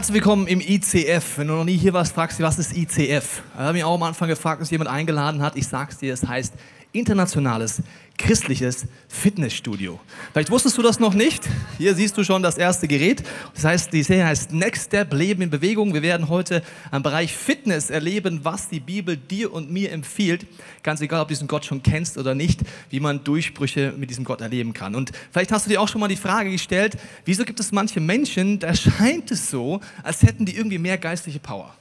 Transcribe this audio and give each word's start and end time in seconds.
Herzlich 0.00 0.14
willkommen 0.14 0.46
im 0.46 0.62
ICF. 0.62 1.36
Wenn 1.36 1.48
du 1.48 1.52
noch 1.56 1.64
nie 1.64 1.76
hier 1.76 1.92
warst, 1.92 2.14
fragst 2.14 2.38
du, 2.38 2.42
was 2.42 2.58
ist 2.58 2.74
ICF? 2.74 3.42
Ich 3.52 3.60
habe 3.60 3.74
mich 3.74 3.84
auch 3.84 3.96
am 3.96 4.02
Anfang 4.02 4.28
gefragt, 4.28 4.62
dass 4.62 4.70
jemand 4.70 4.88
eingeladen 4.88 5.42
hat. 5.42 5.56
Ich 5.56 5.68
sag's 5.68 5.98
dir, 5.98 6.14
es 6.14 6.26
heißt 6.26 6.54
internationales 6.92 7.82
christliches 8.20 8.84
Fitnessstudio. 9.08 9.98
Vielleicht 10.32 10.50
wusstest 10.50 10.76
du 10.76 10.82
das 10.82 11.00
noch 11.00 11.14
nicht. 11.14 11.48
Hier 11.78 11.94
siehst 11.94 12.18
du 12.18 12.22
schon 12.22 12.42
das 12.42 12.58
erste 12.58 12.86
Gerät. 12.86 13.22
Das 13.54 13.64
heißt, 13.64 13.92
die 13.94 14.02
Serie 14.02 14.26
heißt 14.26 14.52
Next 14.52 14.86
Step 14.86 15.14
Leben 15.14 15.40
in 15.40 15.48
Bewegung. 15.48 15.94
Wir 15.94 16.02
werden 16.02 16.28
heute 16.28 16.62
am 16.90 17.02
Bereich 17.02 17.34
Fitness 17.34 17.88
erleben, 17.88 18.40
was 18.42 18.68
die 18.68 18.80
Bibel 18.80 19.16
dir 19.16 19.52
und 19.52 19.70
mir 19.70 19.90
empfiehlt. 19.90 20.46
Ganz 20.82 21.00
egal, 21.00 21.22
ob 21.22 21.28
du 21.28 21.32
diesen 21.32 21.48
Gott 21.48 21.64
schon 21.64 21.82
kennst 21.82 22.18
oder 22.18 22.34
nicht, 22.34 22.60
wie 22.90 23.00
man 23.00 23.24
Durchbrüche 23.24 23.94
mit 23.96 24.10
diesem 24.10 24.24
Gott 24.24 24.42
erleben 24.42 24.74
kann. 24.74 24.94
Und 24.94 25.12
vielleicht 25.32 25.50
hast 25.50 25.64
du 25.64 25.70
dir 25.70 25.80
auch 25.80 25.88
schon 25.88 26.00
mal 26.00 26.08
die 26.08 26.16
Frage 26.16 26.50
gestellt, 26.50 26.98
wieso 27.24 27.44
gibt 27.44 27.58
es 27.58 27.72
manche 27.72 28.00
Menschen, 28.00 28.58
da 28.58 28.74
scheint 28.74 29.30
es 29.30 29.50
so, 29.50 29.80
als 30.02 30.22
hätten 30.22 30.44
die 30.44 30.56
irgendwie 30.56 30.78
mehr 30.78 30.98
geistliche 30.98 31.38
Power. 31.38 31.74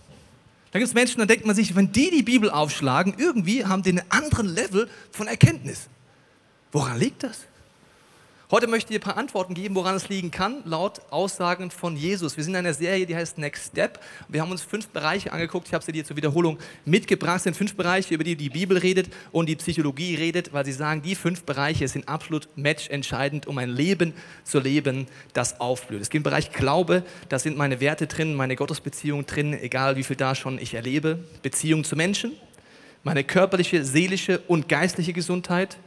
Da 0.71 0.79
gibt 0.79 0.87
es 0.87 0.93
Menschen, 0.93 1.19
da 1.19 1.25
denkt 1.25 1.45
man 1.45 1.55
sich, 1.55 1.75
wenn 1.75 1.91
die 1.91 2.11
die 2.11 2.23
Bibel 2.23 2.49
aufschlagen, 2.49 3.15
irgendwie 3.17 3.65
haben 3.65 3.81
die 3.81 3.89
einen 3.89 4.03
anderen 4.09 4.47
Level 4.47 4.89
von 5.11 5.27
Erkenntnis. 5.27 5.87
Woran 6.71 6.99
liegt 6.99 7.23
das? 7.23 7.48
Heute 8.51 8.65
möchte 8.65 8.91
ich 8.91 8.99
dir 8.99 9.05
ein 9.05 9.13
paar 9.13 9.21
Antworten 9.21 9.53
geben, 9.53 9.75
woran 9.75 9.95
es 9.95 10.09
liegen 10.09 10.31
kann, 10.31 10.63
laut 10.65 11.01
Aussagen 11.11 11.69
von 11.69 11.95
Jesus. 11.95 12.35
Wir 12.35 12.43
sind 12.43 12.53
in 12.53 12.57
einer 12.57 12.73
Serie, 12.73 13.05
die 13.05 13.15
heißt 13.15 13.37
Next 13.37 13.67
Step. 13.67 13.99
Wir 14.27 14.41
haben 14.41 14.49
uns 14.49 14.63
fünf 14.63 14.87
Bereiche 14.87 15.31
angeguckt. 15.31 15.67
Ich 15.67 15.73
habe 15.75 15.85
sie 15.85 15.91
dir 15.91 16.03
zur 16.03 16.17
Wiederholung 16.17 16.57
mitgebracht. 16.83 17.37
Es 17.37 17.43
sind 17.43 17.55
fünf 17.55 17.75
Bereiche, 17.75 18.11
über 18.11 18.23
die 18.23 18.35
die 18.35 18.49
Bibel 18.49 18.79
redet 18.79 19.13
und 19.31 19.49
die 19.49 19.55
Psychologie 19.55 20.15
redet, 20.15 20.51
weil 20.51 20.65
sie 20.65 20.71
sagen, 20.71 21.03
die 21.03 21.13
fünf 21.13 21.43
Bereiche 21.43 21.87
sind 21.87 22.09
absolut 22.09 22.49
matchentscheidend, 22.55 23.45
um 23.45 23.55
ein 23.59 23.69
Leben 23.69 24.15
zu 24.43 24.59
leben, 24.59 25.05
das 25.33 25.59
aufblüht. 25.59 26.01
Es 26.01 26.09
gibt 26.09 26.25
den 26.25 26.31
Bereich 26.31 26.51
Glaube, 26.51 27.03
da 27.29 27.37
sind 27.37 27.55
meine 27.55 27.79
Werte 27.79 28.07
drin, 28.07 28.33
meine 28.33 28.55
Gottesbeziehung 28.55 29.27
drin, 29.27 29.53
egal 29.53 29.95
wie 29.95 30.03
viel 30.03 30.15
da 30.15 30.33
schon 30.33 30.57
ich 30.57 30.73
erlebe. 30.73 31.19
Beziehung 31.43 31.83
zu 31.83 31.95
Menschen, 31.95 32.31
meine 33.03 33.23
körperliche, 33.23 33.85
seelische 33.85 34.39
und 34.47 34.67
geistliche 34.67 35.13
Gesundheit 35.13 35.77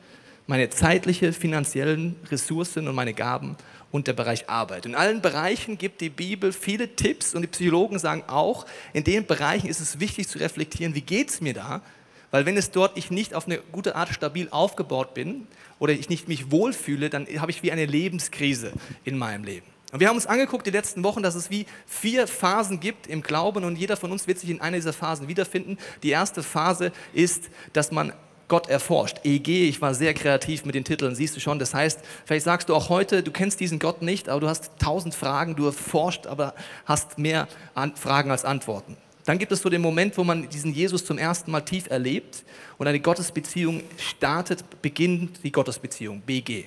meine 0.46 0.70
zeitliche, 0.70 1.32
finanziellen 1.32 2.16
Ressourcen 2.30 2.88
und 2.88 2.94
meine 2.94 3.14
Gaben 3.14 3.56
und 3.90 4.06
der 4.06 4.12
Bereich 4.14 4.48
Arbeit. 4.48 4.86
In 4.86 4.94
allen 4.94 5.20
Bereichen 5.20 5.78
gibt 5.78 6.00
die 6.00 6.10
Bibel 6.10 6.52
viele 6.52 6.96
Tipps 6.96 7.34
und 7.34 7.42
die 7.42 7.48
Psychologen 7.48 7.98
sagen 7.98 8.24
auch, 8.26 8.66
in 8.92 9.04
den 9.04 9.26
Bereichen 9.26 9.68
ist 9.68 9.80
es 9.80 10.00
wichtig 10.00 10.28
zu 10.28 10.38
reflektieren, 10.38 10.94
wie 10.94 11.02
geht 11.02 11.30
es 11.30 11.40
mir 11.40 11.54
da? 11.54 11.82
Weil 12.30 12.46
wenn 12.46 12.56
es 12.56 12.70
dort 12.70 12.96
ich 12.96 13.10
nicht 13.10 13.34
auf 13.34 13.46
eine 13.46 13.58
gute 13.58 13.94
Art 13.94 14.08
stabil 14.08 14.48
aufgebaut 14.50 15.12
bin 15.12 15.46
oder 15.78 15.92
ich 15.92 16.08
nicht 16.08 16.28
mich 16.28 16.50
wohlfühle, 16.50 17.10
dann 17.10 17.26
habe 17.38 17.50
ich 17.50 17.62
wie 17.62 17.70
eine 17.70 17.84
Lebenskrise 17.84 18.72
in 19.04 19.18
meinem 19.18 19.44
Leben. 19.44 19.66
Und 19.92 20.00
wir 20.00 20.08
haben 20.08 20.16
uns 20.16 20.26
angeguckt 20.26 20.66
die 20.66 20.70
letzten 20.70 21.04
Wochen, 21.04 21.22
dass 21.22 21.34
es 21.34 21.50
wie 21.50 21.66
vier 21.86 22.26
Phasen 22.26 22.80
gibt 22.80 23.06
im 23.06 23.20
Glauben 23.20 23.62
und 23.62 23.76
jeder 23.76 23.98
von 23.98 24.10
uns 24.10 24.26
wird 24.26 24.38
sich 24.38 24.48
in 24.48 24.62
einer 24.62 24.78
dieser 24.78 24.94
Phasen 24.94 25.28
wiederfinden. 25.28 25.76
Die 26.02 26.08
erste 26.08 26.42
Phase 26.42 26.92
ist, 27.12 27.50
dass 27.74 27.92
man 27.92 28.14
Gott 28.52 28.68
erforscht. 28.68 29.16
EG, 29.24 29.66
ich 29.66 29.80
war 29.80 29.94
sehr 29.94 30.12
kreativ 30.12 30.66
mit 30.66 30.74
den 30.74 30.84
Titeln, 30.84 31.14
siehst 31.14 31.34
du 31.34 31.40
schon. 31.40 31.58
Das 31.58 31.72
heißt, 31.72 32.00
vielleicht 32.26 32.44
sagst 32.44 32.68
du 32.68 32.74
auch 32.74 32.90
heute, 32.90 33.22
du 33.22 33.30
kennst 33.30 33.60
diesen 33.60 33.78
Gott 33.78 34.02
nicht, 34.02 34.28
aber 34.28 34.40
du 34.40 34.46
hast 34.46 34.72
tausend 34.78 35.14
Fragen, 35.14 35.56
du 35.56 35.64
erforscht, 35.64 36.26
aber 36.26 36.52
hast 36.84 37.16
mehr 37.16 37.48
Fragen 37.94 38.30
als 38.30 38.44
Antworten. 38.44 38.98
Dann 39.24 39.38
gibt 39.38 39.52
es 39.52 39.62
so 39.62 39.70
den 39.70 39.80
Moment, 39.80 40.18
wo 40.18 40.22
man 40.22 40.50
diesen 40.50 40.74
Jesus 40.74 41.02
zum 41.02 41.16
ersten 41.16 41.50
Mal 41.50 41.62
tief 41.62 41.88
erlebt 41.88 42.44
und 42.76 42.86
eine 42.86 43.00
Gottesbeziehung 43.00 43.80
startet, 43.96 44.82
beginnt 44.82 45.42
die 45.42 45.50
Gottesbeziehung, 45.50 46.20
BG. 46.20 46.66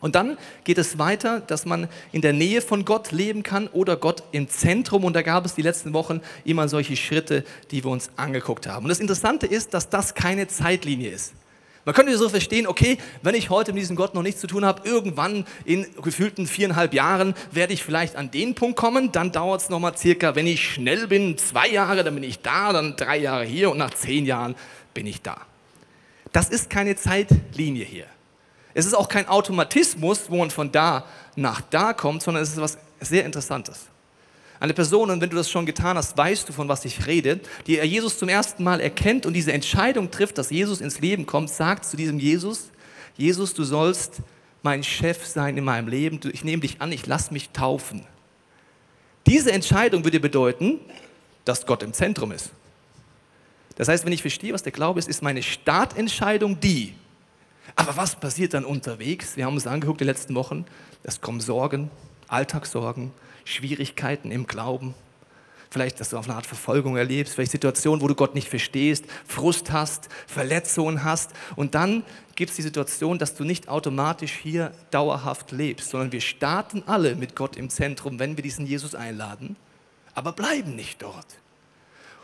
Und 0.00 0.14
dann 0.14 0.38
geht 0.64 0.78
es 0.78 0.98
weiter, 0.98 1.40
dass 1.40 1.66
man 1.66 1.88
in 2.12 2.20
der 2.20 2.32
Nähe 2.32 2.62
von 2.62 2.84
Gott 2.84 3.10
leben 3.10 3.42
kann 3.42 3.66
oder 3.68 3.96
Gott 3.96 4.22
im 4.30 4.48
Zentrum. 4.48 5.04
Und 5.04 5.14
da 5.14 5.22
gab 5.22 5.44
es 5.44 5.54
die 5.54 5.62
letzten 5.62 5.92
Wochen 5.92 6.20
immer 6.44 6.68
solche 6.68 6.96
Schritte, 6.96 7.44
die 7.70 7.84
wir 7.84 7.90
uns 7.90 8.10
angeguckt 8.16 8.68
haben. 8.68 8.84
Und 8.84 8.90
das 8.90 9.00
Interessante 9.00 9.46
ist, 9.46 9.74
dass 9.74 9.88
das 9.88 10.14
keine 10.14 10.46
Zeitlinie 10.46 11.10
ist. 11.10 11.34
Man 11.84 11.94
könnte 11.94 12.16
so 12.18 12.28
verstehen, 12.28 12.66
okay, 12.66 12.98
wenn 13.22 13.34
ich 13.34 13.48
heute 13.48 13.72
mit 13.72 13.80
diesem 13.80 13.96
Gott 13.96 14.14
noch 14.14 14.22
nichts 14.22 14.42
zu 14.42 14.46
tun 14.46 14.64
habe, 14.64 14.86
irgendwann 14.86 15.46
in 15.64 15.86
gefühlten 16.02 16.46
viereinhalb 16.46 16.92
Jahren 16.92 17.34
werde 17.50 17.72
ich 17.72 17.82
vielleicht 17.82 18.14
an 18.14 18.30
den 18.30 18.54
Punkt 18.54 18.76
kommen, 18.76 19.10
dann 19.10 19.32
dauert 19.32 19.62
es 19.62 19.70
nochmal 19.70 19.96
circa, 19.96 20.34
wenn 20.34 20.46
ich 20.46 20.62
schnell 20.62 21.08
bin, 21.08 21.38
zwei 21.38 21.66
Jahre, 21.66 22.04
dann 22.04 22.14
bin 22.14 22.24
ich 22.24 22.40
da, 22.40 22.74
dann 22.74 22.94
drei 22.96 23.16
Jahre 23.16 23.44
hier 23.44 23.70
und 23.70 23.78
nach 23.78 23.94
zehn 23.94 24.26
Jahren 24.26 24.54
bin 24.92 25.06
ich 25.06 25.22
da. 25.22 25.40
Das 26.30 26.50
ist 26.50 26.68
keine 26.68 26.94
Zeitlinie 26.94 27.86
hier. 27.86 28.04
Es 28.78 28.86
ist 28.86 28.94
auch 28.94 29.08
kein 29.08 29.26
Automatismus, 29.26 30.30
wo 30.30 30.36
man 30.36 30.52
von 30.52 30.70
da 30.70 31.04
nach 31.34 31.60
da 31.62 31.92
kommt, 31.92 32.22
sondern 32.22 32.44
es 32.44 32.50
ist 32.50 32.58
etwas 32.58 32.78
sehr 33.00 33.24
Interessantes. 33.24 33.86
Eine 34.60 34.72
Person, 34.72 35.10
und 35.10 35.20
wenn 35.20 35.28
du 35.28 35.34
das 35.34 35.50
schon 35.50 35.66
getan 35.66 35.96
hast, 35.96 36.16
weißt 36.16 36.48
du, 36.48 36.52
von 36.52 36.68
was 36.68 36.84
ich 36.84 37.04
rede, 37.04 37.40
die 37.66 37.74
Jesus 37.74 38.18
zum 38.18 38.28
ersten 38.28 38.62
Mal 38.62 38.80
erkennt 38.80 39.26
und 39.26 39.32
diese 39.32 39.52
Entscheidung 39.52 40.12
trifft, 40.12 40.38
dass 40.38 40.50
Jesus 40.50 40.80
ins 40.80 41.00
Leben 41.00 41.26
kommt, 41.26 41.50
sagt 41.50 41.86
zu 41.86 41.96
diesem 41.96 42.20
Jesus, 42.20 42.70
Jesus, 43.16 43.52
du 43.52 43.64
sollst 43.64 44.18
mein 44.62 44.84
Chef 44.84 45.26
sein 45.26 45.56
in 45.56 45.64
meinem 45.64 45.88
Leben, 45.88 46.20
ich 46.32 46.44
nehme 46.44 46.62
dich 46.62 46.80
an, 46.80 46.92
ich 46.92 47.04
lasse 47.04 47.32
mich 47.32 47.50
taufen. 47.50 48.06
Diese 49.26 49.50
Entscheidung 49.50 50.04
würde 50.04 50.20
bedeuten, 50.20 50.78
dass 51.44 51.66
Gott 51.66 51.82
im 51.82 51.92
Zentrum 51.92 52.30
ist. 52.30 52.52
Das 53.74 53.88
heißt, 53.88 54.04
wenn 54.04 54.12
ich 54.12 54.22
verstehe, 54.22 54.52
was 54.52 54.62
der 54.62 54.70
Glaube 54.70 55.00
ist, 55.00 55.08
ist 55.08 55.20
meine 55.20 55.42
Startentscheidung 55.42 56.60
die, 56.60 56.94
aber 57.76 57.96
was 57.96 58.16
passiert 58.16 58.54
dann 58.54 58.64
unterwegs? 58.64 59.36
Wir 59.36 59.46
haben 59.46 59.54
uns 59.54 59.66
angeguckt 59.66 60.00
die 60.00 60.04
letzten 60.04 60.34
Wochen. 60.34 60.64
Es 61.02 61.20
kommen 61.20 61.40
Sorgen, 61.40 61.90
Alltagssorgen, 62.28 63.12
Schwierigkeiten 63.44 64.30
im 64.30 64.46
Glauben. 64.46 64.94
Vielleicht, 65.70 66.00
dass 66.00 66.10
du 66.10 66.16
auf 66.16 66.26
eine 66.26 66.36
Art 66.36 66.46
Verfolgung 66.46 66.96
erlebst, 66.96 67.34
vielleicht 67.34 67.52
Situationen, 67.52 68.00
wo 68.00 68.08
du 68.08 68.14
Gott 68.14 68.34
nicht 68.34 68.48
verstehst, 68.48 69.04
Frust 69.26 69.70
hast, 69.70 70.08
Verletzungen 70.26 71.04
hast. 71.04 71.32
Und 71.56 71.74
dann 71.74 72.04
gibt 72.36 72.50
es 72.50 72.56
die 72.56 72.62
Situation, 72.62 73.18
dass 73.18 73.34
du 73.34 73.44
nicht 73.44 73.68
automatisch 73.68 74.32
hier 74.32 74.72
dauerhaft 74.90 75.52
lebst, 75.52 75.90
sondern 75.90 76.12
wir 76.12 76.22
starten 76.22 76.82
alle 76.86 77.16
mit 77.16 77.36
Gott 77.36 77.56
im 77.56 77.68
Zentrum, 77.68 78.18
wenn 78.18 78.36
wir 78.36 78.42
diesen 78.42 78.66
Jesus 78.66 78.94
einladen, 78.94 79.56
aber 80.14 80.32
bleiben 80.32 80.74
nicht 80.74 81.02
dort. 81.02 81.26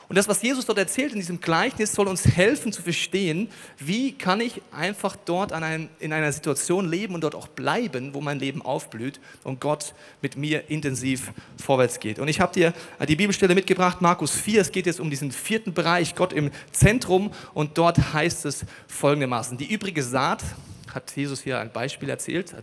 Und 0.09 0.17
das, 0.17 0.29
was 0.29 0.43
Jesus 0.43 0.67
dort 0.67 0.79
erzählt 0.79 1.13
in 1.13 1.19
diesem 1.19 1.41
Gleichnis, 1.41 1.93
soll 1.93 2.09
uns 2.09 2.27
helfen 2.27 2.73
zu 2.73 2.83
verstehen, 2.83 3.49
wie 3.79 4.13
kann 4.13 4.41
ich 4.41 4.61
einfach 4.71 5.17
dort 5.25 5.53
einem, 5.53 5.89
in 5.99 6.13
einer 6.13 6.33
Situation 6.33 6.89
leben 6.89 7.15
und 7.15 7.23
dort 7.23 7.35
auch 7.35 7.49
bleiben, 7.49 8.13
wo 8.13 8.21
mein 8.21 8.39
Leben 8.39 8.61
aufblüht 8.63 9.19
und 9.45 9.61
Gott 9.61 9.95
mit 10.21 10.37
mir 10.37 10.71
intensiv 10.71 11.33
vorwärts 11.63 12.01
geht. 12.01 12.19
Und 12.19 12.29
ich 12.29 12.41
habe 12.41 12.53
dir 12.53 12.75
die 13.09 13.17
Bibelstelle 13.17 13.55
mitgebracht, 13.55 14.03
Markus 14.03 14.33
4. 14.33 14.61
Es 14.61 14.73
geht 14.73 14.87
jetzt 14.87 15.01
um 15.01 15.09
diesen 15.09 15.33
vierten 15.33 15.73
Bereich, 15.73 16.15
Gott 16.15 16.33
im 16.33 16.51
Zentrum. 16.73 17.33
Und 17.55 17.79
dort 17.79 18.13
heißt 18.13 18.45
es 18.45 18.67
folgendermaßen: 18.89 19.57
Die 19.57 19.73
übrige 19.73 20.03
Saat, 20.03 20.43
hat 20.95 21.11
Jesus 21.17 21.43
hier 21.43 21.59
ein 21.59 21.73
Beispiel 21.73 22.09
erzählt, 22.09 22.55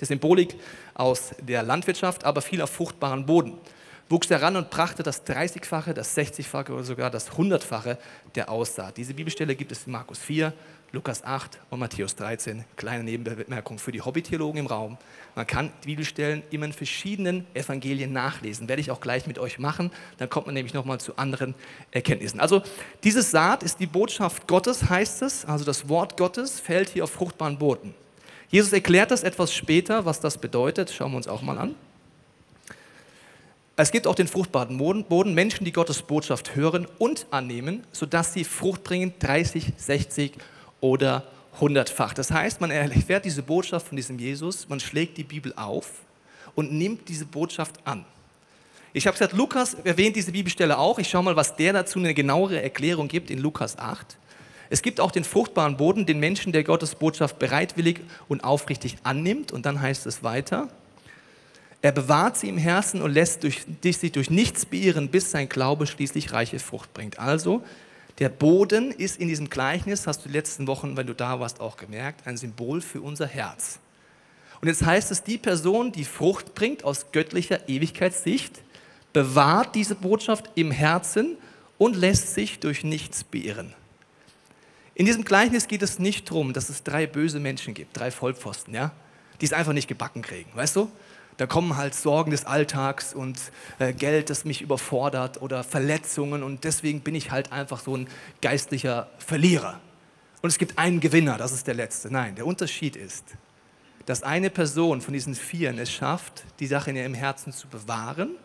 die 0.00 0.04
Symbolik 0.04 0.54
aus 0.94 1.34
der 1.40 1.62
Landwirtschaft, 1.62 2.24
aber 2.24 2.40
viel 2.40 2.60
auf 2.60 2.70
fruchtbaren 2.70 3.26
Boden 3.26 3.58
wuchs 4.08 4.30
heran 4.30 4.56
und 4.56 4.70
brachte 4.70 5.02
das 5.02 5.26
30-fache, 5.26 5.92
das 5.92 6.16
60-fache 6.16 6.70
oder 6.72 6.84
sogar 6.84 7.10
das 7.10 7.32
100-fache 7.32 7.96
der 8.34 8.50
Aussaat. 8.50 8.96
Diese 8.96 9.14
Bibelstelle 9.14 9.54
gibt 9.54 9.72
es 9.72 9.86
in 9.86 9.92
Markus 9.92 10.18
4, 10.18 10.52
Lukas 10.92 11.24
8 11.24 11.58
und 11.70 11.80
Matthäus 11.80 12.14
13. 12.14 12.64
Kleine 12.76 13.02
Nebenbemerkung 13.02 13.78
für 13.78 13.90
die 13.90 14.00
Hobbytheologen 14.00 14.60
im 14.60 14.66
Raum. 14.66 14.96
Man 15.34 15.44
kann 15.44 15.72
Bibelstellen 15.84 16.44
immer 16.50 16.66
in 16.66 16.72
verschiedenen 16.72 17.46
Evangelien 17.52 18.12
nachlesen. 18.12 18.68
Werde 18.68 18.80
ich 18.80 18.92
auch 18.92 19.00
gleich 19.00 19.26
mit 19.26 19.40
euch 19.40 19.58
machen. 19.58 19.90
Dann 20.18 20.30
kommt 20.30 20.46
man 20.46 20.54
nämlich 20.54 20.72
nochmal 20.72 21.00
zu 21.00 21.16
anderen 21.16 21.56
Erkenntnissen. 21.90 22.38
Also 22.38 22.62
diese 23.02 23.22
Saat 23.22 23.64
ist 23.64 23.80
die 23.80 23.88
Botschaft 23.88 24.46
Gottes, 24.46 24.88
heißt 24.88 25.22
es. 25.22 25.44
Also 25.44 25.64
das 25.64 25.88
Wort 25.88 26.16
Gottes 26.16 26.60
fällt 26.60 26.90
hier 26.90 27.02
auf 27.02 27.10
fruchtbaren 27.10 27.58
Boden. 27.58 27.92
Jesus 28.48 28.72
erklärt 28.72 29.10
das 29.10 29.24
etwas 29.24 29.52
später, 29.52 30.04
was 30.04 30.20
das 30.20 30.38
bedeutet. 30.38 30.92
Schauen 30.92 31.10
wir 31.10 31.16
uns 31.16 31.26
auch 31.26 31.42
mal 31.42 31.58
an. 31.58 31.74
Es 33.76 33.90
gibt 33.90 34.06
auch 34.06 34.14
den 34.14 34.28
fruchtbaren 34.28 34.78
Boden, 34.78 35.34
Menschen, 35.34 35.64
die 35.64 35.72
Gottes 35.72 36.02
Botschaft 36.02 36.54
hören 36.54 36.86
und 36.98 37.26
annehmen, 37.32 37.84
sodass 37.90 38.32
sie 38.32 38.44
Frucht 38.44 38.84
bringen, 38.84 39.14
30, 39.18 39.72
60 39.76 40.32
oder 40.80 41.24
100-fach. 41.58 42.14
Das 42.14 42.30
heißt, 42.30 42.60
man 42.60 42.70
erfährt 42.70 43.24
diese 43.24 43.42
Botschaft 43.42 43.88
von 43.88 43.96
diesem 43.96 44.18
Jesus, 44.18 44.68
man 44.68 44.78
schlägt 44.78 45.16
die 45.16 45.24
Bibel 45.24 45.52
auf 45.56 46.02
und 46.54 46.72
nimmt 46.72 47.08
diese 47.08 47.26
Botschaft 47.26 47.80
an. 47.84 48.04
Ich 48.92 49.08
habe 49.08 49.18
gesagt, 49.18 49.32
Lukas 49.32 49.74
erwähnt 49.82 50.14
diese 50.14 50.30
Bibelstelle 50.30 50.78
auch. 50.78 51.00
Ich 51.00 51.08
schaue 51.08 51.24
mal, 51.24 51.34
was 51.34 51.56
der 51.56 51.72
dazu 51.72 51.98
eine 51.98 52.14
genauere 52.14 52.62
Erklärung 52.62 53.08
gibt 53.08 53.28
in 53.28 53.40
Lukas 53.40 53.76
8. 53.76 54.18
Es 54.70 54.82
gibt 54.82 55.00
auch 55.00 55.10
den 55.10 55.24
fruchtbaren 55.24 55.76
Boden, 55.76 56.06
den 56.06 56.20
Menschen, 56.20 56.52
der 56.52 56.62
Gottes 56.62 56.94
Botschaft 56.94 57.40
bereitwillig 57.40 58.00
und 58.28 58.44
aufrichtig 58.44 58.96
annimmt. 59.02 59.50
Und 59.50 59.66
dann 59.66 59.80
heißt 59.80 60.06
es 60.06 60.22
weiter, 60.22 60.68
er 61.84 61.92
bewahrt 61.92 62.38
sie 62.38 62.48
im 62.48 62.56
Herzen 62.56 63.02
und 63.02 63.12
lässt 63.12 63.42
durch, 63.42 63.66
sich 63.82 64.10
durch 64.10 64.30
nichts 64.30 64.64
beirren, 64.64 65.10
bis 65.10 65.30
sein 65.30 65.50
Glaube 65.50 65.86
schließlich 65.86 66.32
reiche 66.32 66.58
Frucht 66.58 66.94
bringt. 66.94 67.18
Also, 67.18 67.62
der 68.20 68.30
Boden 68.30 68.90
ist 68.90 69.20
in 69.20 69.28
diesem 69.28 69.50
Gleichnis, 69.50 70.06
hast 70.06 70.24
du 70.24 70.28
die 70.30 70.34
letzten 70.34 70.66
Wochen, 70.66 70.96
wenn 70.96 71.06
du 71.06 71.12
da 71.12 71.40
warst, 71.40 71.60
auch 71.60 71.76
gemerkt, 71.76 72.26
ein 72.26 72.38
Symbol 72.38 72.80
für 72.80 73.02
unser 73.02 73.26
Herz. 73.26 73.80
Und 74.62 74.68
jetzt 74.68 74.82
heißt 74.82 75.10
es, 75.10 75.24
die 75.24 75.36
Person, 75.36 75.92
die 75.92 76.06
Frucht 76.06 76.54
bringt 76.54 76.84
aus 76.84 77.12
göttlicher 77.12 77.68
Ewigkeitssicht, 77.68 78.62
bewahrt 79.12 79.74
diese 79.74 79.94
Botschaft 79.94 80.48
im 80.54 80.70
Herzen 80.70 81.36
und 81.76 81.96
lässt 81.96 82.32
sich 82.32 82.60
durch 82.60 82.82
nichts 82.82 83.24
beirren. 83.24 83.74
In 84.94 85.04
diesem 85.04 85.24
Gleichnis 85.24 85.68
geht 85.68 85.82
es 85.82 85.98
nicht 85.98 86.30
darum, 86.30 86.54
dass 86.54 86.70
es 86.70 86.82
drei 86.82 87.06
böse 87.06 87.40
Menschen 87.40 87.74
gibt, 87.74 87.94
drei 87.94 88.10
Vollpfosten, 88.10 88.72
ja, 88.72 88.92
die 89.42 89.44
es 89.44 89.52
einfach 89.52 89.74
nicht 89.74 89.88
gebacken 89.88 90.22
kriegen, 90.22 90.48
weißt 90.54 90.76
du? 90.76 90.90
Da 91.36 91.46
kommen 91.46 91.76
halt 91.76 91.94
Sorgen 91.94 92.30
des 92.30 92.44
Alltags 92.44 93.12
und 93.12 93.38
äh, 93.78 93.92
Geld, 93.92 94.30
das 94.30 94.44
mich 94.44 94.62
überfordert 94.62 95.42
oder 95.42 95.64
Verletzungen 95.64 96.42
und 96.42 96.64
deswegen 96.64 97.00
bin 97.00 97.14
ich 97.14 97.30
halt 97.30 97.52
einfach 97.52 97.80
so 97.80 97.96
ein 97.96 98.08
geistlicher 98.40 99.08
Verlierer. 99.18 99.80
Und 100.42 100.50
es 100.50 100.58
gibt 100.58 100.78
einen 100.78 101.00
Gewinner, 101.00 101.36
das 101.36 101.52
ist 101.52 101.66
der 101.66 101.74
letzte. 101.74 102.10
Nein, 102.10 102.36
der 102.36 102.46
Unterschied 102.46 102.96
ist, 102.96 103.24
dass 104.06 104.22
eine 104.22 104.50
Person 104.50 105.00
von 105.00 105.14
diesen 105.14 105.34
Vieren 105.34 105.78
es 105.78 105.90
schafft, 105.90 106.44
die 106.60 106.66
Sache 106.66 106.90
in 106.90 106.96
ihrem 106.96 107.14
Herzen 107.14 107.52
zu 107.52 107.66
bewahren 107.66 108.36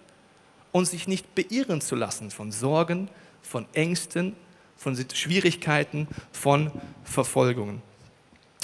und 0.72 0.88
sich 0.88 1.08
nicht 1.08 1.36
beirren 1.36 1.82
zu 1.82 1.96
lassen 1.96 2.32
von 2.32 2.52
Sorgen, 2.52 3.10
von 3.42 3.66
Ängsten, 3.74 4.36
von 4.78 4.98
Schwierigkeiten, 5.14 6.08
von 6.32 6.72
Verfolgungen. 7.04 7.82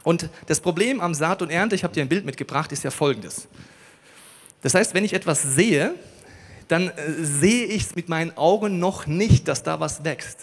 Und 0.04 0.30
das 0.46 0.62
Problem 0.62 1.02
am 1.02 1.14
Saat 1.14 1.42
und 1.42 1.50
Ernte, 1.50 1.76
ich 1.76 1.84
habe 1.84 1.94
dir 1.94 2.02
ein 2.02 2.10
Bild 2.10 2.26
mitgebracht, 2.26 2.72
ist 2.72 2.84
ja 2.84 2.92
folgendes. 2.92 3.48
Das 4.66 4.74
heißt, 4.74 4.96
wenn 4.96 5.06
ich 5.06 5.14
etwas 5.14 5.44
sehe, 5.44 5.94
dann 6.68 6.90
äh, 6.90 6.94
sehe 7.22 7.66
ich 7.66 7.84
es 7.84 7.96
mit 7.96 8.10
meinen 8.10 8.36
Augen 8.36 8.80
noch 8.80 9.06
nicht, 9.06 9.48
dass 9.48 9.62
da 9.62 9.80
was 9.80 10.04
wächst. 10.04 10.40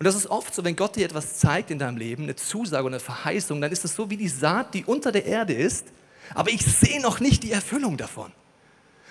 Und 0.00 0.04
das 0.04 0.16
ist 0.16 0.26
oft 0.26 0.52
so, 0.52 0.64
wenn 0.64 0.74
Gott 0.74 0.96
dir 0.96 1.04
etwas 1.04 1.38
zeigt 1.38 1.70
in 1.70 1.78
deinem 1.78 1.96
Leben, 1.96 2.24
eine 2.24 2.34
Zusage 2.34 2.82
oder 2.82 2.94
eine 2.94 3.00
Verheißung, 3.00 3.60
dann 3.60 3.70
ist 3.70 3.84
es 3.84 3.94
so 3.94 4.10
wie 4.10 4.16
die 4.16 4.26
Saat, 4.26 4.74
die 4.74 4.84
unter 4.84 5.12
der 5.12 5.26
Erde 5.26 5.52
ist, 5.52 5.86
aber 6.34 6.50
ich 6.50 6.62
sehe 6.62 7.00
noch 7.00 7.20
nicht 7.20 7.44
die 7.44 7.52
Erfüllung 7.52 7.96
davon. 7.96 8.32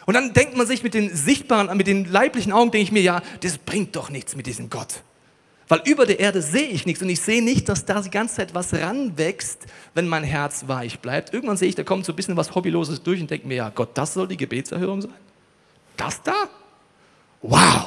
Und 0.05 0.15
dann 0.15 0.33
denkt 0.33 0.57
man 0.57 0.67
sich 0.67 0.83
mit 0.83 0.95
den 0.95 1.15
sichtbaren, 1.15 1.77
mit 1.77 1.87
den 1.87 2.03
leiblichen 2.03 2.51
Augen, 2.51 2.71
denke 2.71 2.83
ich 2.83 2.91
mir, 2.91 3.01
ja, 3.01 3.21
das 3.39 3.57
bringt 3.57 3.95
doch 3.95 4.09
nichts 4.09 4.35
mit 4.35 4.47
diesem 4.47 4.69
Gott. 4.69 5.01
Weil 5.69 5.81
über 5.85 6.07
der 6.07 6.19
Erde 6.19 6.41
sehe 6.41 6.67
ich 6.67 6.87
nichts 6.87 7.01
und 7.03 7.09
ich 7.09 7.21
sehe 7.21 7.43
nicht, 7.43 7.69
dass 7.69 7.85
da 7.85 8.01
die 8.01 8.09
ganze 8.09 8.37
Zeit 8.37 8.55
was 8.55 8.73
ranwächst, 8.73 9.67
wenn 9.93 10.07
mein 10.07 10.23
Herz 10.23 10.67
weich 10.67 10.99
bleibt. 10.99 11.31
Irgendwann 11.31 11.57
sehe 11.57 11.69
ich, 11.69 11.75
da 11.75 11.83
kommt 11.83 12.05
so 12.05 12.11
ein 12.11 12.15
bisschen 12.15 12.35
was 12.35 12.55
Hobbyloses 12.55 13.03
durch 13.03 13.21
und 13.21 13.29
denke 13.29 13.47
mir, 13.47 13.55
ja 13.55 13.69
Gott, 13.69 13.91
das 13.93 14.15
soll 14.15 14.27
die 14.27 14.35
Gebetserhörung 14.35 15.03
sein? 15.03 15.13
Das 15.95 16.23
da? 16.23 16.49
Wow! 17.43 17.85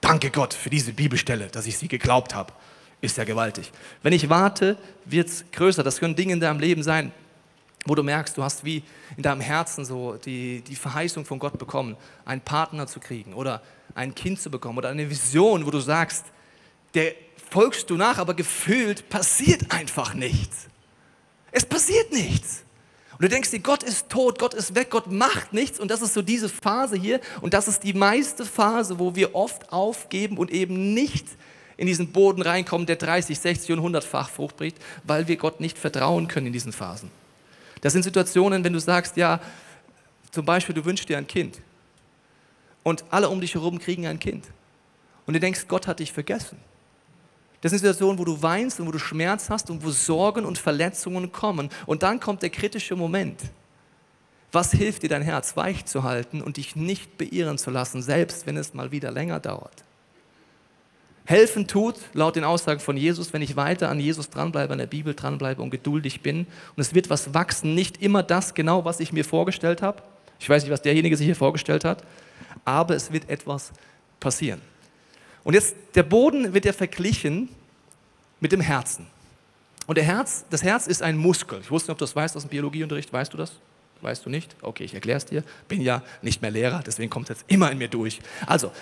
Danke 0.00 0.30
Gott 0.30 0.54
für 0.54 0.70
diese 0.70 0.94
Bibelstelle, 0.94 1.48
dass 1.48 1.66
ich 1.66 1.76
sie 1.76 1.86
geglaubt 1.86 2.34
habe. 2.34 2.54
Ist 3.02 3.18
ja 3.18 3.24
gewaltig. 3.24 3.70
Wenn 4.02 4.14
ich 4.14 4.30
warte, 4.30 4.78
wird 5.04 5.28
es 5.28 5.44
größer. 5.52 5.82
Das 5.82 6.00
können 6.00 6.16
Dinge 6.16 6.32
in 6.32 6.40
deinem 6.40 6.60
Leben 6.60 6.82
sein, 6.82 7.12
wo 7.84 7.94
du 7.94 8.02
merkst, 8.02 8.38
du 8.38 8.42
hast 8.42 8.64
wie 8.64 8.82
in 9.18 9.22
deinem 9.22 9.42
Herzen 9.42 9.84
so 9.84 10.14
die, 10.16 10.62
die 10.62 10.76
Verheißung 10.76 11.26
von 11.26 11.38
Gott 11.38 11.58
bekommen, 11.58 11.98
einen 12.24 12.40
Partner 12.40 12.86
zu 12.86 13.00
kriegen 13.00 13.34
oder 13.34 13.60
ein 13.94 14.14
Kind 14.14 14.40
zu 14.40 14.50
bekommen 14.50 14.78
oder 14.78 14.88
eine 14.88 15.10
Vision, 15.10 15.66
wo 15.66 15.70
du 15.70 15.80
sagst, 15.80 16.24
der 16.94 17.14
folgst 17.50 17.90
du 17.90 17.96
nach, 17.96 18.18
aber 18.18 18.34
gefühlt 18.34 19.08
passiert 19.08 19.70
einfach 19.72 20.14
nichts. 20.14 20.68
Es 21.52 21.66
passiert 21.66 22.12
nichts. 22.12 22.62
Und 23.12 23.24
du 23.24 23.28
denkst 23.28 23.50
dir, 23.50 23.58
Gott 23.58 23.82
ist 23.82 24.08
tot, 24.08 24.38
Gott 24.38 24.54
ist 24.54 24.74
weg, 24.74 24.88
Gott 24.90 25.10
macht 25.10 25.52
nichts. 25.52 25.78
Und 25.78 25.90
das 25.90 26.00
ist 26.00 26.14
so 26.14 26.22
diese 26.22 26.48
Phase 26.48 26.96
hier. 26.96 27.20
Und 27.42 27.52
das 27.52 27.68
ist 27.68 27.82
die 27.82 27.92
meiste 27.92 28.46
Phase, 28.46 28.98
wo 28.98 29.14
wir 29.14 29.34
oft 29.34 29.72
aufgeben 29.72 30.38
und 30.38 30.50
eben 30.50 30.94
nicht 30.94 31.26
in 31.76 31.86
diesen 31.86 32.12
Boden 32.12 32.42
reinkommen, 32.42 32.86
der 32.86 32.96
30, 32.96 33.38
60 33.38 33.72
und 33.72 33.94
100-fach 33.94 34.30
Frucht 34.30 34.56
bringt, 34.56 34.76
weil 35.04 35.28
wir 35.28 35.36
Gott 35.36 35.60
nicht 35.60 35.76
vertrauen 35.76 36.28
können 36.28 36.46
in 36.46 36.52
diesen 36.52 36.72
Phasen. 36.72 37.10
Das 37.80 37.92
sind 37.92 38.04
Situationen, 38.04 38.64
wenn 38.64 38.72
du 38.72 38.80
sagst, 38.80 39.16
ja, 39.16 39.40
zum 40.30 40.44
Beispiel, 40.44 40.74
du 40.74 40.84
wünschst 40.84 41.08
dir 41.08 41.18
ein 41.18 41.26
Kind. 41.26 41.60
Und 42.82 43.04
alle 43.10 43.28
um 43.28 43.40
dich 43.40 43.54
herum 43.54 43.78
kriegen 43.78 44.06
ein 44.06 44.18
Kind. 44.18 44.46
Und 45.26 45.34
du 45.34 45.40
denkst, 45.40 45.66
Gott 45.68 45.86
hat 45.86 46.00
dich 46.00 46.12
vergessen. 46.12 46.58
Das 47.60 47.70
sind 47.70 47.80
Situationen, 47.80 48.18
wo 48.18 48.24
du 48.24 48.40
weinst 48.42 48.80
und 48.80 48.86
wo 48.86 48.92
du 48.92 48.98
Schmerz 48.98 49.50
hast 49.50 49.70
und 49.70 49.84
wo 49.84 49.90
Sorgen 49.90 50.44
und 50.44 50.58
Verletzungen 50.58 51.30
kommen. 51.30 51.68
Und 51.86 52.02
dann 52.02 52.18
kommt 52.18 52.42
der 52.42 52.50
kritische 52.50 52.96
Moment. 52.96 53.40
Was 54.52 54.72
hilft 54.72 55.02
dir 55.02 55.08
dein 55.08 55.22
Herz 55.22 55.56
weich 55.56 55.84
zu 55.84 56.02
halten 56.02 56.42
und 56.42 56.56
dich 56.56 56.74
nicht 56.74 57.18
beirren 57.18 57.58
zu 57.58 57.70
lassen, 57.70 58.02
selbst 58.02 58.46
wenn 58.46 58.56
es 58.56 58.74
mal 58.74 58.90
wieder 58.90 59.10
länger 59.10 59.38
dauert? 59.40 59.84
Helfen 61.26 61.68
tut, 61.68 61.94
laut 62.12 62.34
den 62.34 62.42
Aussagen 62.42 62.80
von 62.80 62.96
Jesus, 62.96 63.32
wenn 63.32 63.42
ich 63.42 63.54
weiter 63.54 63.88
an 63.88 64.00
Jesus 64.00 64.30
dranbleibe, 64.30 64.72
an 64.72 64.80
der 64.80 64.86
Bibel 64.86 65.14
dranbleibe 65.14 65.62
und 65.62 65.70
geduldig 65.70 66.22
bin. 66.22 66.38
Und 66.74 66.80
es 66.80 66.94
wird 66.94 67.08
was 67.08 67.34
wachsen, 67.34 67.74
nicht 67.74 68.02
immer 68.02 68.24
das 68.24 68.54
genau, 68.54 68.84
was 68.84 68.98
ich 68.98 69.12
mir 69.12 69.24
vorgestellt 69.24 69.82
habe. 69.82 70.02
Ich 70.40 70.48
weiß 70.48 70.64
nicht, 70.64 70.72
was 70.72 70.82
derjenige 70.82 71.16
sich 71.16 71.26
hier 71.26 71.36
vorgestellt 71.36 71.84
hat, 71.84 72.02
aber 72.64 72.96
es 72.96 73.12
wird 73.12 73.28
etwas 73.28 73.70
passieren. 74.18 74.60
Und 75.44 75.54
jetzt, 75.54 75.74
der 75.94 76.02
Boden 76.02 76.52
wird 76.52 76.64
ja 76.64 76.72
verglichen 76.72 77.48
mit 78.40 78.52
dem 78.52 78.60
Herzen. 78.60 79.06
Und 79.86 79.96
der 79.96 80.04
Herz, 80.04 80.44
das 80.50 80.62
Herz 80.62 80.86
ist 80.86 81.02
ein 81.02 81.16
Muskel. 81.16 81.60
Ich 81.60 81.70
wusste 81.70 81.90
nicht, 81.90 81.92
ob 81.92 81.98
du 81.98 82.04
das 82.04 82.14
weißt 82.14 82.36
aus 82.36 82.42
dem 82.42 82.50
Biologieunterricht. 82.50 83.12
Weißt 83.12 83.32
du 83.32 83.36
das? 83.36 83.52
Weißt 84.02 84.24
du 84.24 84.30
nicht? 84.30 84.54
Okay, 84.62 84.84
ich 84.84 84.94
erkläre 84.94 85.18
es 85.18 85.26
dir. 85.26 85.42
Bin 85.68 85.80
ja 85.80 86.02
nicht 86.22 86.40
mehr 86.42 86.50
Lehrer, 86.50 86.82
deswegen 86.84 87.10
kommt 87.10 87.28
es 87.28 87.38
jetzt 87.38 87.50
immer 87.50 87.70
in 87.70 87.78
mir 87.78 87.88
durch. 87.88 88.20
Also, 88.46 88.72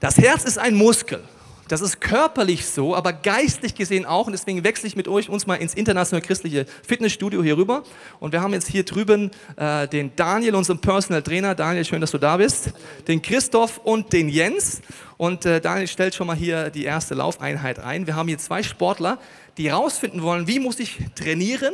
das 0.00 0.18
Herz 0.18 0.44
ist 0.44 0.58
ein 0.58 0.74
Muskel. 0.74 1.22
Das 1.68 1.80
ist 1.80 2.00
körperlich 2.00 2.66
so, 2.66 2.94
aber 2.94 3.12
geistlich 3.12 3.74
gesehen 3.74 4.04
auch. 4.04 4.26
Und 4.26 4.32
deswegen 4.32 4.64
wechsle 4.64 4.86
ich 4.86 4.96
mit 4.96 5.08
euch 5.08 5.28
uns 5.28 5.46
mal 5.46 5.54
ins 5.54 5.74
internationale 5.74 6.24
christliche 6.24 6.66
Fitnessstudio 6.86 7.42
hier 7.42 7.56
rüber. 7.56 7.84
Und 8.20 8.32
wir 8.32 8.42
haben 8.42 8.52
jetzt 8.52 8.68
hier 8.68 8.84
drüben 8.84 9.30
äh, 9.56 9.88
den 9.88 10.14
Daniel, 10.14 10.54
unseren 10.54 10.78
Personal 10.78 11.22
Trainer. 11.22 11.54
Daniel, 11.54 11.84
schön, 11.84 12.00
dass 12.00 12.10
du 12.10 12.18
da 12.18 12.36
bist. 12.36 12.72
Den 13.08 13.22
Christoph 13.22 13.78
und 13.78 14.12
den 14.12 14.28
Jens. 14.28 14.82
Und 15.16 15.46
äh, 15.46 15.60
Daniel 15.60 15.88
stellt 15.88 16.14
schon 16.14 16.26
mal 16.26 16.36
hier 16.36 16.70
die 16.70 16.84
erste 16.84 17.14
Laufeinheit 17.14 17.78
ein. 17.78 18.06
Wir 18.06 18.16
haben 18.16 18.28
hier 18.28 18.38
zwei 18.38 18.62
Sportler, 18.62 19.18
die 19.56 19.70
herausfinden 19.70 20.22
wollen, 20.22 20.46
wie 20.46 20.58
muss 20.58 20.78
ich 20.80 20.98
trainieren, 21.14 21.72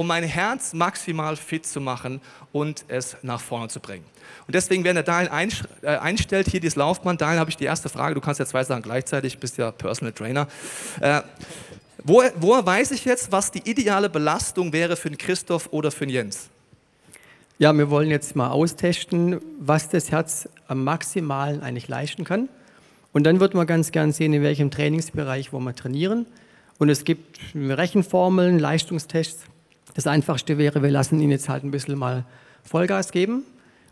um 0.00 0.06
mein 0.06 0.24
Herz 0.24 0.72
maximal 0.72 1.36
fit 1.36 1.66
zu 1.66 1.78
machen 1.78 2.22
und 2.52 2.86
es 2.88 3.18
nach 3.20 3.38
vorne 3.38 3.68
zu 3.68 3.80
bringen. 3.80 4.02
Und 4.46 4.54
deswegen, 4.54 4.82
wenn 4.82 4.94
der 4.94 5.04
Daniel 5.04 5.30
äh, 5.82 5.88
einstellt, 5.88 6.48
hier 6.48 6.58
dieses 6.58 6.76
Laufband, 6.76 7.20
Daniel, 7.20 7.38
habe 7.38 7.50
ich 7.50 7.58
die 7.58 7.66
erste 7.66 7.90
Frage, 7.90 8.14
du 8.14 8.22
kannst 8.22 8.40
ja 8.40 8.46
zwei 8.46 8.64
Sachen 8.64 8.80
gleichzeitig, 8.80 9.38
bist 9.38 9.58
ja 9.58 9.70
Personal 9.70 10.14
Trainer. 10.14 10.48
Äh, 11.00 11.20
woher, 12.02 12.32
woher 12.36 12.64
weiß 12.64 12.92
ich 12.92 13.04
jetzt, 13.04 13.30
was 13.30 13.50
die 13.50 13.70
ideale 13.70 14.08
Belastung 14.08 14.72
wäre 14.72 14.96
für 14.96 15.10
den 15.10 15.18
Christoph 15.18 15.68
oder 15.70 15.90
für 15.90 16.06
den 16.06 16.14
Jens? 16.14 16.48
Ja, 17.58 17.70
wir 17.74 17.90
wollen 17.90 18.08
jetzt 18.08 18.34
mal 18.34 18.48
austesten, 18.48 19.38
was 19.58 19.90
das 19.90 20.10
Herz 20.10 20.48
am 20.66 20.82
Maximalen 20.82 21.62
eigentlich 21.62 21.88
leisten 21.88 22.24
kann. 22.24 22.48
Und 23.12 23.24
dann 23.24 23.38
wird 23.38 23.52
man 23.52 23.66
ganz 23.66 23.92
gern 23.92 24.12
sehen, 24.12 24.32
in 24.32 24.42
welchem 24.42 24.70
Trainingsbereich 24.70 25.52
wo 25.52 25.60
wir 25.60 25.76
trainieren. 25.76 26.24
Und 26.78 26.88
es 26.88 27.04
gibt 27.04 27.38
Rechenformeln, 27.54 28.58
Leistungstests. 28.58 29.44
Das 29.94 30.06
Einfachste 30.06 30.58
wäre, 30.58 30.82
wir 30.82 30.90
lassen 30.90 31.20
ihn 31.20 31.30
jetzt 31.30 31.48
halt 31.48 31.64
ein 31.64 31.70
bisschen 31.70 31.98
mal 31.98 32.24
Vollgas 32.62 33.12
geben. 33.12 33.44